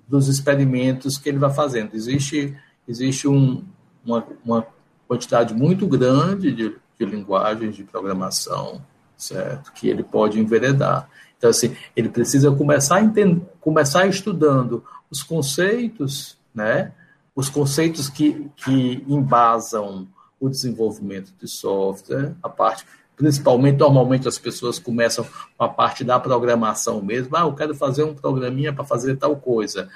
dos 0.08 0.28
experimentos 0.28 1.18
que 1.18 1.28
ele 1.28 1.40
vai 1.40 1.52
fazendo. 1.52 1.96
Existe, 1.96 2.56
existe 2.88 3.28
um, 3.28 3.64
uma, 4.06 4.24
uma 4.46 4.68
quantidade 5.08 5.56
muito 5.56 5.88
grande 5.88 6.52
de, 6.52 6.76
de 7.00 7.06
linguagens 7.06 7.76
de 7.76 7.84
programação, 7.84 8.80
certo? 9.28 9.72
Que 9.74 9.90
ele 9.90 10.04
pode 10.04 10.40
enveredar. 10.40 11.10
Então, 11.38 11.50
assim, 11.50 11.76
ele 11.96 12.10
precisa 12.10 12.52
começar, 12.52 13.02
entend... 13.02 13.42
começar 13.60 14.08
estudando 14.08 14.84
os 15.10 15.22
conceitos, 15.22 16.38
né? 16.54 16.92
os 17.36 17.50
conceitos 17.50 18.10
que, 18.10 18.50
que 18.56 19.04
embasam 19.08 20.08
o 20.40 20.50
desenvolvimento 20.50 21.34
de 21.40 21.48
software, 21.48 22.34
a 22.42 22.50
parte 22.50 22.86
principalmente, 23.16 23.78
normalmente 23.78 24.28
as 24.28 24.40
pessoas 24.40 24.80
começam 24.80 25.26
com 25.58 25.64
a 25.64 25.70
parte 25.70 26.04
da 26.04 26.20
programação 26.20 27.02
mesmo, 27.02 27.36
ah, 27.38 27.42
eu 27.42 27.54
quero 27.54 27.76
fazer 27.76 28.04
um 28.04 28.14
programinha 28.14 28.74
para 28.74 28.84
fazer 28.84 29.16
tal 29.18 29.36
coisa. 29.36 29.88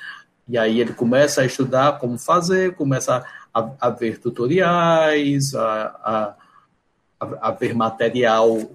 E 0.47 0.57
aí 0.57 0.79
ele 0.79 0.93
começa 0.93 1.41
a 1.41 1.45
estudar 1.45 1.99
como 1.99 2.17
fazer, 2.17 2.75
começa 2.75 3.25
a, 3.53 3.69
a 3.81 3.89
ver 3.89 4.19
tutoriais, 4.19 5.53
a, 5.55 6.35
a, 7.19 7.27
a 7.41 7.51
ver 7.51 7.73
material 7.73 8.69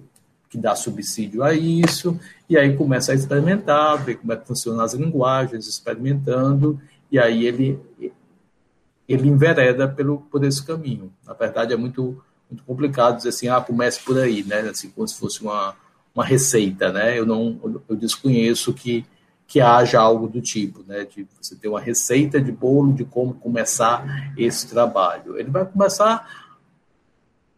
que 0.53 0.57
dá 0.59 0.75
subsídio 0.75 1.41
a 1.41 1.51
isso, 1.51 2.19
e 2.47 2.55
aí 2.55 2.77
começa 2.77 3.11
a 3.11 3.15
experimentar, 3.15 3.97
ver 3.97 4.17
como 4.17 4.33
é 4.33 4.37
que 4.37 4.45
funcionam 4.45 4.83
as 4.83 4.93
linguagens, 4.93 5.65
experimentando, 5.67 6.79
e 7.11 7.17
aí 7.17 7.47
ele, 7.47 7.79
ele 9.09 9.27
envereda 9.27 9.87
pelo, 9.87 10.19
por 10.19 10.43
esse 10.43 10.63
caminho. 10.63 11.11
Na 11.25 11.33
verdade, 11.33 11.73
é 11.73 11.75
muito, 11.75 12.23
muito 12.47 12.63
complicado 12.65 13.17
dizer 13.17 13.29
assim, 13.29 13.47
ah, 13.47 13.59
comece 13.59 13.99
por 14.03 14.19
aí, 14.19 14.43
né? 14.43 14.59
Assim, 14.59 14.91
como 14.91 15.07
se 15.07 15.15
fosse 15.15 15.41
uma, 15.41 15.75
uma 16.13 16.23
receita, 16.23 16.91
né? 16.91 17.17
Eu 17.17 17.25
não, 17.25 17.81
eu 17.89 17.95
desconheço 17.95 18.75
que, 18.75 19.03
que 19.47 19.59
haja 19.59 19.99
algo 19.99 20.27
do 20.27 20.39
tipo, 20.39 20.83
né? 20.85 21.03
De 21.03 21.27
você 21.41 21.55
ter 21.55 21.67
uma 21.67 21.81
receita 21.81 22.39
de 22.39 22.51
bolo 22.51 22.93
de 22.93 23.03
como 23.03 23.33
começar 23.33 24.31
esse 24.37 24.67
trabalho. 24.67 25.35
Ele 25.35 25.49
vai 25.49 25.65
começar 25.65 26.53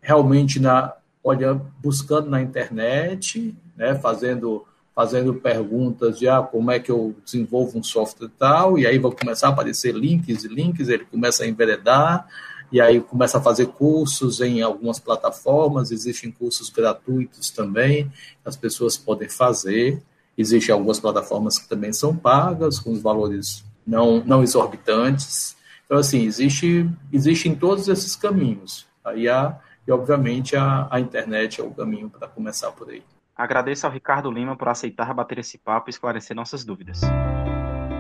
realmente 0.02 0.62
na 0.62 0.94
olha, 1.26 1.60
buscando 1.82 2.30
na 2.30 2.42
internet, 2.42 3.56
né, 3.76 3.96
fazendo, 3.96 4.64
fazendo 4.94 5.34
perguntas 5.34 6.20
de 6.20 6.30
ah, 6.30 6.42
como 6.42 6.72
é 6.72 6.80
que 6.80 6.92
eu 6.92 7.16
desenvolvo 7.26 7.80
um 7.80 7.84
software 7.84 8.30
tal, 8.38 8.78
e 8.78 8.86
aí 8.86 9.00
vão 9.00 9.12
começar 9.12 9.48
a 9.48 9.50
aparecer 9.50 9.94
links 9.94 10.44
e 10.44 10.48
links, 10.48 10.88
ele 10.88 11.06
começa 11.06 11.44
a 11.44 11.48
enveredar, 11.48 12.28
e 12.72 12.80
aí 12.80 13.02
começa 13.02 13.40
a 13.40 13.42
fazer 13.42 13.68
cursos 13.68 14.40
em 14.40 14.62
algumas 14.62 15.00
plataformas, 15.00 15.92
existem 15.92 16.32
cursos 16.32 16.70
gratuitos 16.70 17.50
também, 17.50 18.12
as 18.46 18.56
pessoas 18.56 18.96
podem 18.96 19.28
fazer, 19.28 20.02
Existem 20.38 20.74
algumas 20.74 21.00
plataformas 21.00 21.58
que 21.58 21.68
também 21.68 21.94
são 21.94 22.16
pagas, 22.16 22.78
com 22.78 22.92
os 22.92 23.02
valores 23.02 23.64
não, 23.88 24.24
não 24.26 24.44
exorbitantes. 24.44 25.56
Então, 25.86 25.98
assim, 25.98 26.26
existe, 26.26 26.90
existe 27.12 27.48
em 27.48 27.56
todos 27.56 27.88
esses 27.88 28.16
caminhos. 28.16 28.86
Aí 29.04 29.30
há, 29.30 29.58
e, 29.88 29.92
obviamente, 29.92 30.56
a, 30.56 30.88
a 30.90 31.00
internet 31.00 31.62
é 31.62 31.64
o 31.64 31.72
caminho 31.72 32.10
para 32.10 32.28
começar 32.28 32.72
por 32.72 32.90
aí. 32.90 33.04
Agradeço 33.36 33.86
ao 33.86 33.92
Ricardo 33.92 34.32
Lima 34.32 34.56
por 34.56 34.70
aceitar 34.70 35.14
bater 35.14 35.40
esse 35.40 35.58
papo 35.58 35.90
e 35.90 35.92
esclarecer 35.92 36.36
nossas 36.36 36.64
dúvidas. 36.64 37.02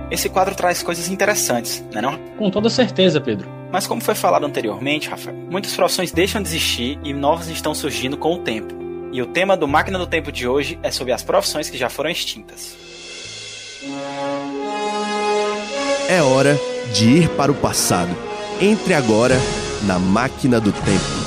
Esse 0.10 0.30
quadro 0.30 0.56
traz 0.56 0.82
coisas 0.84 1.10
interessantes, 1.10 1.84
não 1.92 2.00
é 2.00 2.02
não? 2.02 2.18
Com 2.38 2.50
toda 2.50 2.70
certeza, 2.70 3.20
Pedro. 3.20 3.50
Mas 3.72 3.88
como 3.88 4.02
foi 4.02 4.16
falado 4.16 4.46
anteriormente, 4.46 5.10
Rafael, 5.10 5.36
muitas 5.36 5.76
profissões 5.76 6.12
deixam 6.12 6.42
de 6.42 6.48
existir 6.48 7.00
e 7.04 7.12
novas 7.12 7.50
estão 7.50 7.74
surgindo 7.74 8.16
com 8.16 8.36
o 8.36 8.40
tempo. 8.40 8.74
E 9.12 9.22
o 9.22 9.26
tema 9.26 9.58
do 9.58 9.68
Máquina 9.68 9.98
do 9.98 10.08
Tempo 10.08 10.32
de 10.32 10.48
hoje 10.48 10.80
é 10.84 10.92
sobre 10.92 11.12
as 11.12 11.24
profissões 11.24 11.70
que 11.70 11.78
já 11.78 11.90
foram 11.90 12.10
extintas. 12.10 12.78
É 16.08 16.22
hora 16.22 16.56
de 16.94 17.10
ir 17.10 17.30
para 17.30 17.52
o 17.52 17.56
passado. 17.56 18.16
Entre 18.62 18.94
agora 18.94 19.36
na 19.84 19.98
Máquina 19.98 20.62
do 20.62 20.72
Tempo. 20.72 21.25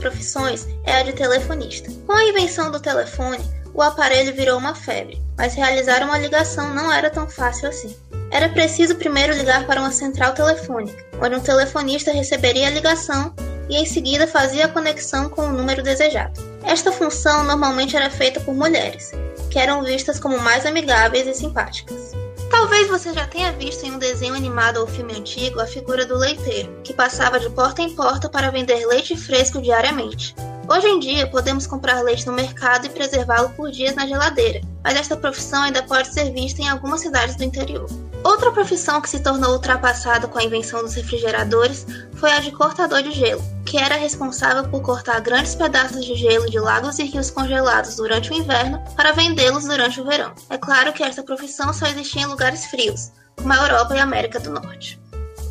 Profissões 0.00 0.66
é 0.84 0.94
a 0.94 1.02
de 1.02 1.12
telefonista. 1.12 1.90
Com 2.06 2.12
a 2.12 2.24
invenção 2.24 2.70
do 2.70 2.80
telefone, 2.80 3.38
o 3.72 3.82
aparelho 3.82 4.34
virou 4.34 4.58
uma 4.58 4.74
febre, 4.74 5.22
mas 5.36 5.54
realizar 5.54 6.02
uma 6.02 6.18
ligação 6.18 6.74
não 6.74 6.92
era 6.92 7.08
tão 7.08 7.28
fácil 7.28 7.68
assim. 7.68 7.94
Era 8.30 8.48
preciso 8.48 8.96
primeiro 8.96 9.34
ligar 9.34 9.66
para 9.66 9.80
uma 9.80 9.92
central 9.92 10.32
telefônica, 10.34 11.04
onde 11.20 11.36
um 11.36 11.40
telefonista 11.40 12.12
receberia 12.12 12.68
a 12.68 12.70
ligação 12.70 13.32
e 13.68 13.76
em 13.76 13.86
seguida 13.86 14.26
fazia 14.26 14.66
a 14.66 14.68
conexão 14.68 15.28
com 15.28 15.42
o 15.42 15.52
número 15.52 15.82
desejado. 15.82 16.40
Esta 16.64 16.90
função 16.90 17.44
normalmente 17.44 17.96
era 17.96 18.10
feita 18.10 18.40
por 18.40 18.54
mulheres, 18.54 19.12
que 19.50 19.58
eram 19.58 19.82
vistas 19.84 20.18
como 20.18 20.38
mais 20.38 20.66
amigáveis 20.66 21.26
e 21.26 21.34
simpáticas. 21.34 22.12
Talvez 22.50 22.88
você 22.88 23.14
já 23.14 23.26
tenha 23.26 23.52
visto 23.52 23.84
em 23.84 23.92
um 23.92 23.98
desenho 23.98 24.34
animado 24.34 24.78
ou 24.78 24.86
filme 24.86 25.16
antigo 25.16 25.60
a 25.60 25.66
figura 25.66 26.04
do 26.04 26.18
leiteiro, 26.18 26.80
que 26.82 26.92
passava 26.92 27.38
de 27.38 27.48
porta 27.50 27.80
em 27.80 27.94
porta 27.94 28.28
para 28.28 28.50
vender 28.50 28.84
leite 28.86 29.16
fresco 29.16 29.62
diariamente. 29.62 30.34
Hoje 30.68 30.86
em 30.88 30.98
dia, 30.98 31.26
podemos 31.28 31.66
comprar 31.66 32.02
leite 32.02 32.26
no 32.26 32.32
mercado 32.32 32.86
e 32.86 32.90
preservá-lo 32.90 33.50
por 33.50 33.70
dias 33.70 33.94
na 33.94 34.06
geladeira, 34.06 34.60
mas 34.82 34.96
esta 34.96 35.16
profissão 35.16 35.62
ainda 35.62 35.82
pode 35.82 36.12
ser 36.12 36.32
vista 36.32 36.60
em 36.60 36.68
algumas 36.68 37.00
cidades 37.00 37.36
do 37.36 37.44
interior. 37.44 37.86
Outra 38.22 38.50
profissão 38.50 39.00
que 39.00 39.08
se 39.08 39.20
tornou 39.20 39.52
ultrapassada 39.52 40.28
com 40.28 40.38
a 40.38 40.44
invenção 40.44 40.82
dos 40.82 40.94
refrigeradores 40.94 41.86
foi 42.14 42.32
a 42.32 42.40
de 42.40 42.52
cortador 42.52 43.02
de 43.02 43.12
gelo, 43.12 43.42
que 43.70 43.78
era 43.78 43.94
responsável 43.94 44.68
por 44.68 44.82
cortar 44.82 45.20
grandes 45.20 45.54
pedaços 45.54 46.04
de 46.04 46.16
gelo 46.16 46.50
de 46.50 46.58
lagos 46.58 46.98
e 46.98 47.04
rios 47.04 47.30
congelados 47.30 47.94
durante 47.94 48.32
o 48.32 48.34
inverno 48.34 48.82
para 48.96 49.12
vendê-los 49.12 49.64
durante 49.64 50.00
o 50.00 50.04
verão. 50.04 50.34
É 50.50 50.58
claro 50.58 50.92
que 50.92 51.04
essa 51.04 51.22
profissão 51.22 51.72
só 51.72 51.86
existia 51.86 52.22
em 52.22 52.26
lugares 52.26 52.64
frios, 52.64 53.12
como 53.36 53.52
a 53.52 53.58
Europa 53.58 53.94
e 53.94 54.00
a 54.00 54.02
América 54.02 54.40
do 54.40 54.50
Norte. 54.50 55.00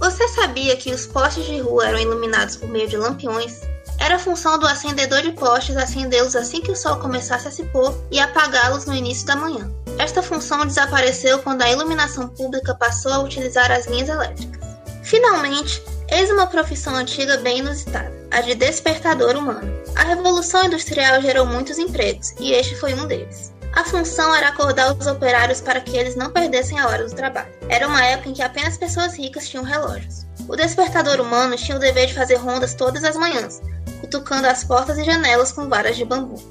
Você 0.02 0.28
sabia 0.28 0.76
que 0.76 0.92
os 0.92 1.06
postes 1.06 1.46
de 1.46 1.60
rua 1.60 1.88
eram 1.88 1.98
iluminados 1.98 2.58
por 2.58 2.68
meio 2.68 2.90
de 2.90 2.98
lampiões? 2.98 3.62
Era 3.98 4.20
função 4.20 4.60
do 4.60 4.68
acendedor 4.68 5.22
de 5.22 5.32
postes 5.32 5.78
acendê-los 5.78 6.36
assim 6.36 6.60
que 6.60 6.72
o 6.72 6.76
sol 6.76 6.98
começasse 6.98 7.48
a 7.48 7.52
se 7.52 7.64
pôr 7.68 7.96
e 8.12 8.20
apagá-los 8.20 8.84
no 8.84 8.94
início 8.94 9.26
da 9.28 9.38
manhã. 9.38 9.72
Esta 9.98 10.22
função 10.22 10.66
desapareceu 10.66 11.40
quando 11.40 11.62
a 11.62 11.72
iluminação 11.72 12.28
pública 12.28 12.76
passou 12.76 13.14
a 13.14 13.20
utilizar 13.20 13.72
as 13.72 13.88
linhas 13.88 14.10
elétricas. 14.10 14.60
Finalmente, 15.04 15.82
eis 16.12 16.30
uma 16.30 16.48
profissão 16.48 16.96
antiga 16.96 17.38
bem 17.38 17.60
inusitada, 17.60 18.12
a 18.32 18.42
de 18.42 18.56
despertador 18.56 19.36
humano. 19.36 19.72
A 19.96 20.04
Revolução 20.04 20.66
Industrial 20.66 21.22
gerou 21.22 21.46
muitos 21.46 21.78
empregos, 21.78 22.34
e 22.40 22.54
este 22.54 22.76
foi 22.76 22.94
um 22.94 23.08
deles. 23.08 23.54
A 23.74 23.84
função 23.84 24.34
era 24.34 24.50
acordar 24.50 24.96
os 24.96 25.08
operários 25.08 25.62
para 25.62 25.80
que 25.80 25.96
eles 25.96 26.16
não 26.16 26.32
perdessem 26.32 26.80
a 26.80 26.88
hora 26.88 27.08
do 27.08 27.16
trabalho. 27.16 27.54
Era 27.70 27.88
uma 27.88 28.04
época 28.04 28.30
em 28.30 28.34
que 28.34 28.42
apenas 28.42 28.78
pessoas 28.78 29.18
ricas 29.18 29.48
tinham 29.48 29.64
relógios. 29.64 30.26
O 30.48 30.56
despertador 30.56 31.22
humano 31.22 31.56
tinha 31.56 31.78
o 31.78 31.80
dever 31.80 32.08
de 32.08 32.14
fazer 32.14 32.36
rondas 32.36 32.74
todas 32.74 33.04
as 33.04 33.16
manhãs, 33.16 33.62
cutucando 34.02 34.48
as 34.48 34.64
portas 34.64 34.98
e 34.98 35.04
janelas 35.04 35.52
com 35.52 35.70
varas 35.70 35.96
de 35.96 36.04
bambu. 36.04 36.42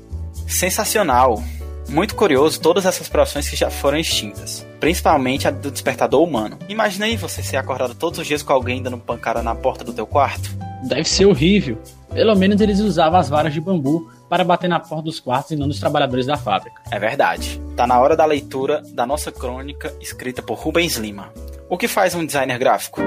Sensacional! 0.46 1.42
Muito 1.88 2.14
curioso 2.14 2.61
todas 2.61 2.85
essas 2.85 3.09
profissões 3.09 3.48
que 3.48 3.57
já 3.57 3.70
foram 3.70 3.96
extintas, 3.96 4.66
principalmente 4.79 5.48
a 5.48 5.51
do 5.51 5.70
despertador 5.70 6.22
humano. 6.22 6.59
Imagina 6.68 7.07
aí 7.07 7.16
você 7.16 7.42
ser 7.42 7.57
acordado 7.57 7.94
todos 7.94 8.18
os 8.18 8.27
dias 8.27 8.42
com 8.42 8.53
alguém 8.53 8.83
dando 8.83 8.98
pancada 8.98 9.42
na 9.42 9.55
porta 9.55 9.85
do 9.85 9.94
teu 9.94 10.07
quarto. 10.07 10.51
Deve 10.87 11.05
ser 11.05 11.24
horrível. 11.24 11.79
Pelo 12.12 12.37
menos 12.37 12.61
eles 12.61 12.79
usavam 12.81 13.18
as 13.18 13.31
varas 13.31 13.55
de 13.55 13.61
bambu 13.61 14.11
para 14.29 14.44
bater 14.44 14.68
na 14.68 14.79
porta 14.79 15.05
dos 15.05 15.18
quartos 15.18 15.53
e 15.53 15.57
não 15.57 15.66
dos 15.66 15.81
trabalhadores 15.81 16.27
da 16.27 16.37
fábrica. 16.37 16.83
É 16.90 16.98
verdade. 16.98 17.59
Tá 17.74 17.87
na 17.87 17.98
hora 17.98 18.14
da 18.14 18.27
leitura 18.27 18.83
da 18.92 19.07
nossa 19.07 19.33
crônica 19.33 19.92
escrita 19.98 20.42
por 20.42 20.59
Rubens 20.59 20.96
Lima. 20.96 21.33
O 21.70 21.79
que 21.79 21.88
faz 21.88 22.14
um 22.14 22.24
designer 22.24 22.59
gráfico? 22.59 23.01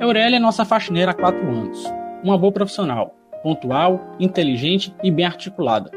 Aurélia 0.00 0.36
é 0.36 0.40
nossa 0.40 0.64
faxineira 0.64 1.10
há 1.10 1.14
quatro 1.14 1.44
anos. 1.48 1.82
Uma 2.22 2.38
boa 2.38 2.52
profissional, 2.52 3.16
pontual, 3.42 4.00
inteligente 4.20 4.94
e 5.02 5.10
bem 5.10 5.26
articulada. 5.26 5.90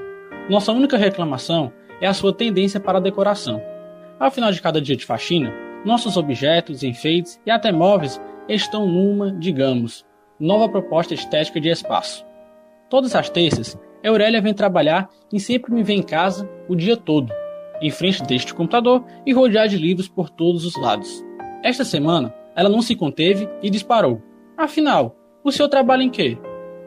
Nossa 0.49 0.71
única 0.71 0.97
reclamação 0.97 1.71
é 2.01 2.08
a 2.08 2.13
sua 2.13 2.34
tendência 2.34 2.79
para 2.79 2.97
a 2.97 3.01
decoração. 3.01 3.62
Ao 4.19 4.31
final 4.31 4.51
de 4.51 4.62
cada 4.62 4.81
dia 4.81 4.95
de 4.95 5.05
faxina, 5.05 5.53
nossos 5.86 6.17
objetos, 6.17 6.84
enfeites 6.84 7.39
e 7.45 7.51
até 7.51 7.71
móveis 7.71 8.19
estão 8.47 8.88
numa, 8.88 9.31
digamos, 9.31 10.05
nova 10.39 10.67
proposta 10.67 11.13
estética 11.13 11.60
de 11.60 11.69
espaço. 11.69 12.25
Todas 12.89 13.15
as 13.15 13.29
terças, 13.29 13.77
Aurélia 14.05 14.41
vem 14.41 14.53
trabalhar 14.53 15.10
e 15.34 15.39
sempre 15.39 15.73
me 15.73 15.84
vê 15.84 15.93
em 15.93 16.03
casa 16.03 16.49
o 16.67 16.75
dia 16.75 16.95
todo, 16.95 17.31
em 17.81 17.89
frente 17.89 18.23
deste 18.23 18.53
computador 18.53 19.03
e 19.25 19.34
rodear 19.34 19.67
de 19.67 19.77
livros 19.77 20.08
por 20.08 20.29
todos 20.29 20.65
os 20.65 20.75
lados. 20.75 21.23
Esta 21.63 21.84
semana, 21.84 22.34
ela 22.55 22.69
não 22.69 22.81
se 22.81 22.95
conteve 22.95 23.49
e 23.62 23.69
disparou. 23.69 24.21
Afinal, 24.58 25.15
o 25.43 25.51
senhor 25.51 25.67
trabalha 25.67 26.03
em 26.03 26.10
quê? 26.10 26.38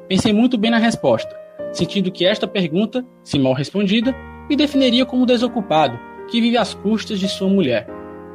Pensei 0.08 0.32
muito 0.32 0.56
bem 0.56 0.70
na 0.70 0.78
resposta, 0.78 1.28
sentindo 1.70 2.10
que 2.10 2.24
esta 2.24 2.46
pergunta, 2.46 3.04
se 3.22 3.38
mal 3.38 3.52
respondida, 3.52 4.16
me 4.48 4.56
definiria 4.56 5.04
como 5.04 5.26
desocupado, 5.26 5.98
que 6.30 6.40
vive 6.40 6.56
às 6.56 6.72
custas 6.72 7.20
de 7.20 7.28
sua 7.28 7.48
mulher. 7.48 7.86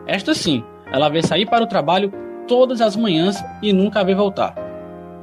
Esta 0.05 0.35
sim, 0.35 0.63
ela 0.91 1.09
vê 1.09 1.23
sair 1.23 1.47
para 1.47 1.63
o 1.63 1.67
trabalho 1.67 2.13
todas 2.47 2.79
as 2.79 2.95
manhãs 2.95 3.43
e 3.59 3.73
nunca 3.73 4.03
vê 4.03 4.13
voltar. 4.13 4.53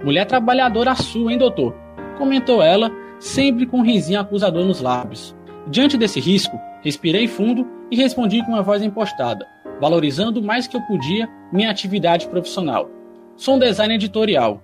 Mulher 0.03 0.25
trabalhadora 0.25 0.97
sua, 0.97 1.31
hein, 1.31 1.39
doutor? 1.39 1.73
Comentou 2.19 2.61
ela, 2.61 2.91
sempre 3.21 3.65
com 3.65 3.79
um 3.79 3.85
risinho 3.85 4.19
acusador 4.19 4.65
nos 4.65 4.81
lábios. 4.81 5.37
Diante 5.69 5.97
desse 5.97 6.19
risco, 6.19 6.59
respirei 6.83 7.29
fundo 7.29 7.65
e 7.93 7.97
respondi 7.97 8.45
com 8.45 8.53
uma 8.53 8.63
voz 8.63 8.83
impostada, 8.83 9.47
valorizando 9.81 10.43
mais 10.43 10.67
que 10.67 10.77
eu 10.77 10.81
podia 10.83 11.29
minha 11.53 11.71
atividade 11.71 12.27
profissional. 12.27 12.91
Sou 13.37 13.55
um 13.55 13.59
designer 13.61 13.95
editorial. 13.95 14.61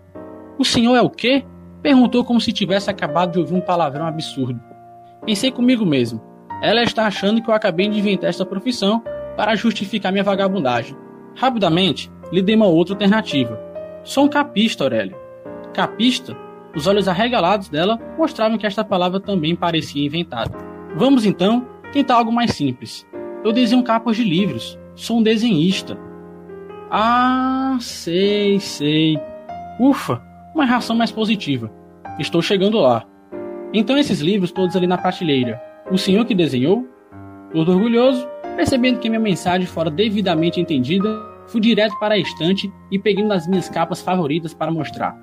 O 0.59 0.65
senhor 0.65 0.97
é 0.97 1.03
o 1.03 1.11
quê? 1.11 1.45
Perguntou 1.87 2.25
como 2.25 2.41
se 2.41 2.53
tivesse 2.53 2.91
acabado 2.91 3.31
de 3.31 3.39
ouvir 3.39 3.55
um 3.55 3.61
palavrão 3.61 4.09
absurdo. 4.09 4.61
Pensei 5.25 5.53
comigo 5.53 5.87
mesmo. 5.87 6.21
Ela 6.61 6.83
está 6.83 7.07
achando 7.07 7.41
que 7.41 7.49
eu 7.49 7.55
acabei 7.55 7.89
de 7.89 8.01
inventar 8.01 8.29
esta 8.29 8.45
profissão 8.45 9.05
para 9.37 9.55
justificar 9.55 10.11
minha 10.11 10.25
vagabundagem. 10.25 10.97
Rapidamente, 11.37 12.11
lhe 12.33 12.43
dei 12.43 12.57
uma 12.57 12.67
outra 12.67 12.95
alternativa. 12.95 13.57
Sou 14.03 14.25
um 14.25 14.29
capista, 14.29 14.83
Aurélia. 14.83 15.17
Capista? 15.73 16.37
Os 16.75 16.89
olhos 16.89 17.07
arregalados 17.07 17.69
dela 17.69 18.01
mostravam 18.19 18.59
que 18.59 18.67
esta 18.67 18.83
palavra 18.83 19.21
também 19.21 19.55
parecia 19.55 20.05
inventada. 20.05 20.59
Vamos 20.97 21.25
então 21.25 21.69
tentar 21.93 22.17
algo 22.17 22.33
mais 22.33 22.51
simples. 22.51 23.07
Eu 23.45 23.53
desenho 23.53 23.85
capas 23.85 24.17
de 24.17 24.25
livros. 24.25 24.77
Sou 24.97 25.19
um 25.19 25.23
desenhista. 25.23 25.97
Ah, 26.91 27.79
sei, 27.81 28.59
sei. 28.59 29.21
Ufa, 29.79 30.21
uma 30.57 30.65
reação 30.65 30.97
mais 30.97 31.13
positiva. 31.13 31.71
Estou 32.19 32.41
chegando 32.41 32.79
lá. 32.79 33.05
Então 33.75 33.99
esses 33.99 34.21
livros 34.21 34.51
todos 34.51 34.75
ali 34.75 34.87
na 34.87 34.97
prateleira. 34.97 35.61
O 35.91 35.99
senhor 35.99 36.25
que 36.25 36.35
desenhou? 36.35 36.89
Todo 37.53 37.73
orgulhoso, 37.73 38.27
percebendo 38.57 38.99
que 38.99 39.11
minha 39.11 39.21
mensagem 39.21 39.67
fora 39.67 39.91
devidamente 39.91 40.59
entendida, 40.59 41.07
fui 41.47 41.61
direto 41.61 41.95
para 42.01 42.15
a 42.15 42.19
estante 42.19 42.73
e 42.91 42.99
peguei 42.99 43.23
uma 43.23 43.35
das 43.35 43.47
minhas 43.47 43.69
capas 43.69 44.01
favoritas 44.01 44.55
para 44.55 44.73
mostrar. 44.73 45.15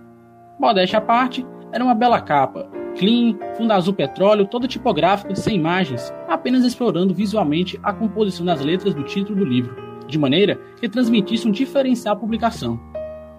Modéstia 0.59 0.99
à 0.99 1.01
parte, 1.01 1.43
era 1.71 1.83
uma 1.83 1.95
bela 1.95 2.21
capa, 2.21 2.69
clean, 2.95 3.35
fundo 3.57 3.73
azul 3.73 3.95
petróleo, 3.95 4.45
toda 4.45 4.67
tipográfica, 4.67 5.35
sem 5.35 5.55
imagens, 5.55 6.13
apenas 6.27 6.63
explorando 6.63 7.11
visualmente 7.11 7.79
a 7.81 7.91
composição 7.91 8.45
das 8.45 8.61
letras 8.61 8.93
do 8.93 9.01
título 9.01 9.39
do 9.39 9.45
livro, 9.45 9.75
de 10.07 10.19
maneira 10.19 10.59
que 10.79 10.87
transmitisse 10.87 11.47
um 11.47 11.51
diferencial 11.51 12.13
à 12.13 12.19
publicação. 12.19 12.92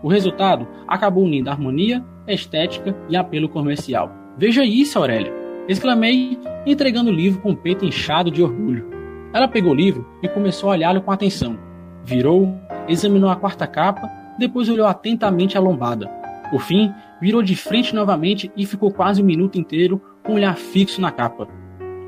O 0.04 0.08
resultado 0.08 0.68
acabou 0.86 1.24
unindo 1.24 1.48
harmonia, 1.48 2.04
estética 2.28 2.94
e 3.08 3.16
apelo 3.16 3.48
comercial. 3.48 4.12
Veja 4.36 4.62
isso, 4.62 4.98
Aurélia! 4.98 5.32
exclamei, 5.66 6.38
entregando 6.66 7.10
o 7.10 7.14
livro 7.14 7.40
com 7.40 7.52
o 7.52 7.56
peito 7.56 7.86
inchado 7.86 8.30
de 8.30 8.42
orgulho. 8.42 8.86
Ela 9.32 9.48
pegou 9.48 9.72
o 9.72 9.74
livro 9.74 10.06
e 10.22 10.28
começou 10.28 10.68
a 10.68 10.72
olhá-lo 10.72 11.00
com 11.00 11.10
atenção. 11.10 11.58
Virou, 12.04 12.54
examinou 12.86 13.30
a 13.30 13.36
quarta 13.36 13.66
capa, 13.66 14.06
depois 14.38 14.68
olhou 14.68 14.86
atentamente 14.86 15.56
a 15.56 15.60
lombada. 15.60 16.06
Por 16.50 16.60
fim, 16.60 16.92
virou 17.18 17.42
de 17.42 17.56
frente 17.56 17.94
novamente 17.94 18.52
e 18.54 18.66
ficou 18.66 18.92
quase 18.92 19.22
um 19.22 19.24
minuto 19.24 19.58
inteiro 19.58 20.02
com 20.22 20.32
o 20.32 20.34
olhar 20.34 20.54
fixo 20.54 21.00
na 21.00 21.10
capa. 21.10 21.48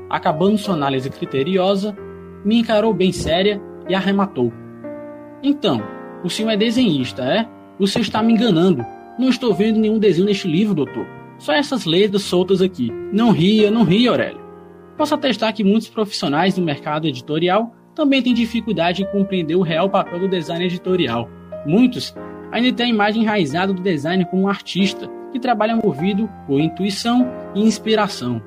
Acabando 0.07 0.59
sua 0.59 0.75
análise 0.75 1.09
criteriosa, 1.09 1.97
me 2.45 2.59
encarou 2.59 2.93
bem 2.93 3.11
séria 3.11 3.59
e 3.89 3.95
arrematou. 3.95 4.53
Então, 5.41 5.81
o 6.23 6.29
senhor 6.29 6.51
é 6.51 6.57
desenhista, 6.57 7.23
é? 7.23 7.56
Senhor 7.85 8.03
está 8.03 8.23
me 8.23 8.33
enganando. 8.33 8.85
Não 9.19 9.29
estou 9.29 9.53
vendo 9.53 9.79
nenhum 9.79 9.99
desenho 9.99 10.25
neste 10.25 10.47
livro, 10.47 10.73
doutor. 10.73 11.05
Só 11.37 11.53
essas 11.53 11.85
letras 11.85 12.23
soltas 12.23 12.61
aqui. 12.61 12.91
Não 13.11 13.31
ria, 13.31 13.69
não 13.69 13.83
ria, 13.83 14.09
Aurélio. 14.09 14.41
Posso 14.97 15.13
atestar 15.13 15.53
que 15.53 15.63
muitos 15.63 15.87
profissionais 15.87 16.55
do 16.55 16.61
mercado 16.61 17.07
editorial 17.07 17.75
também 17.93 18.21
têm 18.21 18.33
dificuldade 18.33 19.03
em 19.03 19.11
compreender 19.11 19.55
o 19.55 19.61
real 19.61 19.89
papel 19.89 20.19
do 20.19 20.27
design 20.27 20.65
editorial. 20.65 21.29
Muitos 21.65 22.15
ainda 22.51 22.71
têm 22.73 22.87
a 22.87 22.89
imagem 22.89 23.21
enraizada 23.21 23.73
do 23.73 23.81
design 23.81 24.25
como 24.25 24.43
um 24.43 24.47
artista 24.47 25.07
que 25.31 25.39
trabalha 25.39 25.75
movido 25.75 26.29
por 26.47 26.59
intuição 26.59 27.29
e 27.53 27.61
inspiração. 27.61 28.41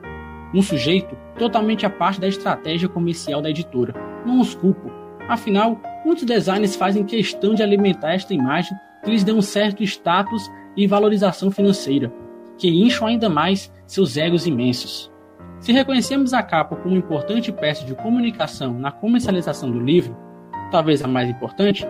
Um 0.52 0.62
sujeito 0.62 1.16
totalmente 1.38 1.86
à 1.86 1.90
parte 1.90 2.20
da 2.20 2.26
estratégia 2.26 2.88
comercial 2.88 3.40
da 3.40 3.50
editora. 3.50 3.94
Não 4.26 4.40
os 4.40 4.54
culpo. 4.54 4.90
Afinal, 5.28 5.80
muitos 6.04 6.24
designers 6.24 6.74
fazem 6.74 7.04
questão 7.04 7.54
de 7.54 7.62
alimentar 7.62 8.12
esta 8.12 8.34
imagem 8.34 8.76
que 9.02 9.10
lhes 9.10 9.24
dê 9.24 9.32
um 9.32 9.42
certo 9.42 9.82
status 9.82 10.50
e 10.76 10.86
valorização 10.86 11.50
financeira, 11.50 12.12
que 12.56 12.68
incham 12.68 13.08
ainda 13.08 13.28
mais 13.28 13.72
seus 13.86 14.16
egos 14.16 14.46
imensos. 14.46 15.10
Se 15.60 15.72
reconhecemos 15.72 16.32
a 16.32 16.42
capa 16.42 16.76
como 16.76 16.96
importante 16.96 17.52
peça 17.52 17.84
de 17.84 17.94
comunicação 17.94 18.72
na 18.74 18.90
comercialização 18.90 19.70
do 19.70 19.80
livro, 19.80 20.16
talvez 20.70 21.02
a 21.02 21.08
mais 21.08 21.28
importante, 21.28 21.86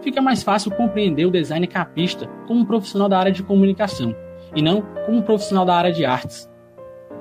fica 0.00 0.20
mais 0.20 0.42
fácil 0.42 0.72
compreender 0.72 1.26
o 1.26 1.30
design 1.30 1.66
capista 1.66 2.26
como 2.46 2.60
um 2.60 2.64
profissional 2.64 3.08
da 3.08 3.18
área 3.18 3.32
de 3.32 3.42
comunicação 3.42 4.14
e 4.54 4.60
não 4.60 4.82
como 5.06 5.18
um 5.18 5.22
profissional 5.22 5.64
da 5.64 5.74
área 5.74 5.92
de 5.92 6.04
artes. 6.04 6.50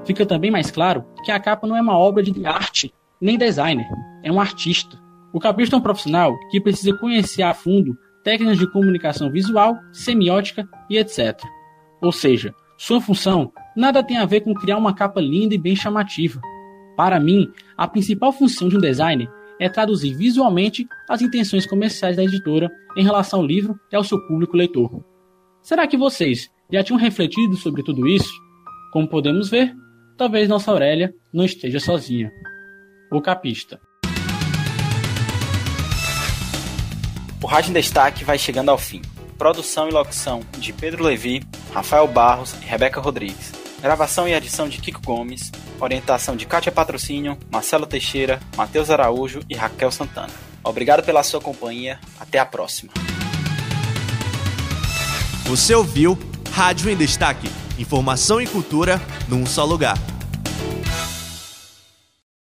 Fica 0.04 0.26
também 0.26 0.50
mais 0.50 0.72
claro 0.72 1.06
que 1.24 1.32
a 1.32 1.40
capa 1.40 1.68
não 1.68 1.78
é 1.78 1.82
uma 1.82 1.98
obra 1.98 2.24
de 2.24 2.46
arte 2.46 2.94
nem 3.20 3.38
designer, 3.38 3.88
é 4.24 4.32
um 4.32 4.42
artista. 4.42 4.98
O 5.32 5.40
capista 5.40 5.76
é 5.76 5.80
um 5.80 5.82
profissional 5.82 6.36
que 6.50 6.60
precisa 6.60 6.98
conhecer 6.98 7.44
a 7.44 7.54
fundo 7.54 7.96
técnicas 8.24 8.58
de 8.58 8.72
comunicação 8.72 9.32
visual, 9.32 9.78
semiótica 9.92 10.68
e 10.90 10.98
etc. 10.98 11.40
Ou 12.02 12.12
seja, 12.12 12.54
sua 12.78 13.00
função 13.00 13.52
nada 13.76 14.04
tem 14.04 14.18
a 14.18 14.26
ver 14.26 14.42
com 14.42 14.54
criar 14.54 14.78
uma 14.78 14.94
capa 14.94 15.22
linda 15.22 15.54
e 15.54 15.58
bem 15.58 15.76
chamativa. 15.76 16.42
Para 16.98 17.20
mim, 17.20 17.52
a 17.78 17.88
principal 17.88 18.32
função 18.32 18.68
de 18.68 18.78
um 18.78 18.82
designer 18.82 19.30
é 19.60 19.70
traduzir 19.70 20.16
visualmente 20.16 20.88
as 21.08 21.22
intenções 21.22 21.66
comerciais 21.66 22.18
da 22.18 22.24
editora 22.24 22.70
em 22.98 23.04
relação 23.04 23.40
ao 23.40 23.46
livro 23.46 23.80
e 23.92 23.96
ao 23.96 24.04
seu 24.04 24.20
público 24.28 24.58
leitor. 24.58 25.04
Será 25.62 25.86
que 25.88 25.96
vocês 25.96 26.50
já 26.72 26.84
tinham 26.84 27.00
refletido 27.00 27.56
sobre 27.56 27.84
tudo 27.84 28.08
isso? 28.08 28.32
Como 28.92 29.08
podemos 29.08 29.50
ver, 29.50 29.74
talvez 30.18 30.50
nossa 30.50 30.72
Aurélia 30.72 31.14
não 31.32 31.46
esteja 31.46 31.80
sozinha. 31.80 32.32
O 33.12 33.22
capista. 33.22 33.80
O 37.44 37.48
Rádio 37.48 37.72
em 37.72 37.74
Destaque 37.74 38.24
vai 38.24 38.38
chegando 38.38 38.70
ao 38.70 38.78
fim. 38.78 39.02
Produção 39.36 39.90
e 39.90 39.92
locução 39.92 40.42
de 40.60 40.72
Pedro 40.72 41.04
Levi, 41.04 41.42
Rafael 41.74 42.08
Barros 42.08 42.54
e 42.62 42.66
Rebeca 42.66 43.02
Rodrigues. 43.02 43.52
Gravação 43.82 44.28
e 44.28 44.34
edição 44.34 44.70
de 44.70 44.78
Kiko 44.78 45.02
Gomes. 45.04 45.52
Orientação 45.80 46.36
de 46.36 46.46
Kátia 46.46 46.72
Patrocínio, 46.72 47.36
Marcelo 47.52 47.88
Teixeira, 47.88 48.40
Matheus 48.56 48.92
Araújo 48.92 49.40
e 49.50 49.56
Raquel 49.56 49.90
Santana. 49.92 50.30
Obrigado 50.64 51.04
pela 51.04 51.24
sua 51.24 51.42
companhia. 51.42 52.00
Até 52.20 52.38
a 52.38 52.46
próxima. 52.46 52.94
Você 55.46 55.74
ouviu 55.74 56.20
Rádio 56.52 56.92
em 56.92 56.96
Destaque. 56.96 57.50
Informação 57.80 58.40
e 58.40 58.46
cultura 58.46 59.02
num 59.28 59.48
só 59.48 59.66
lugar. 59.66 59.98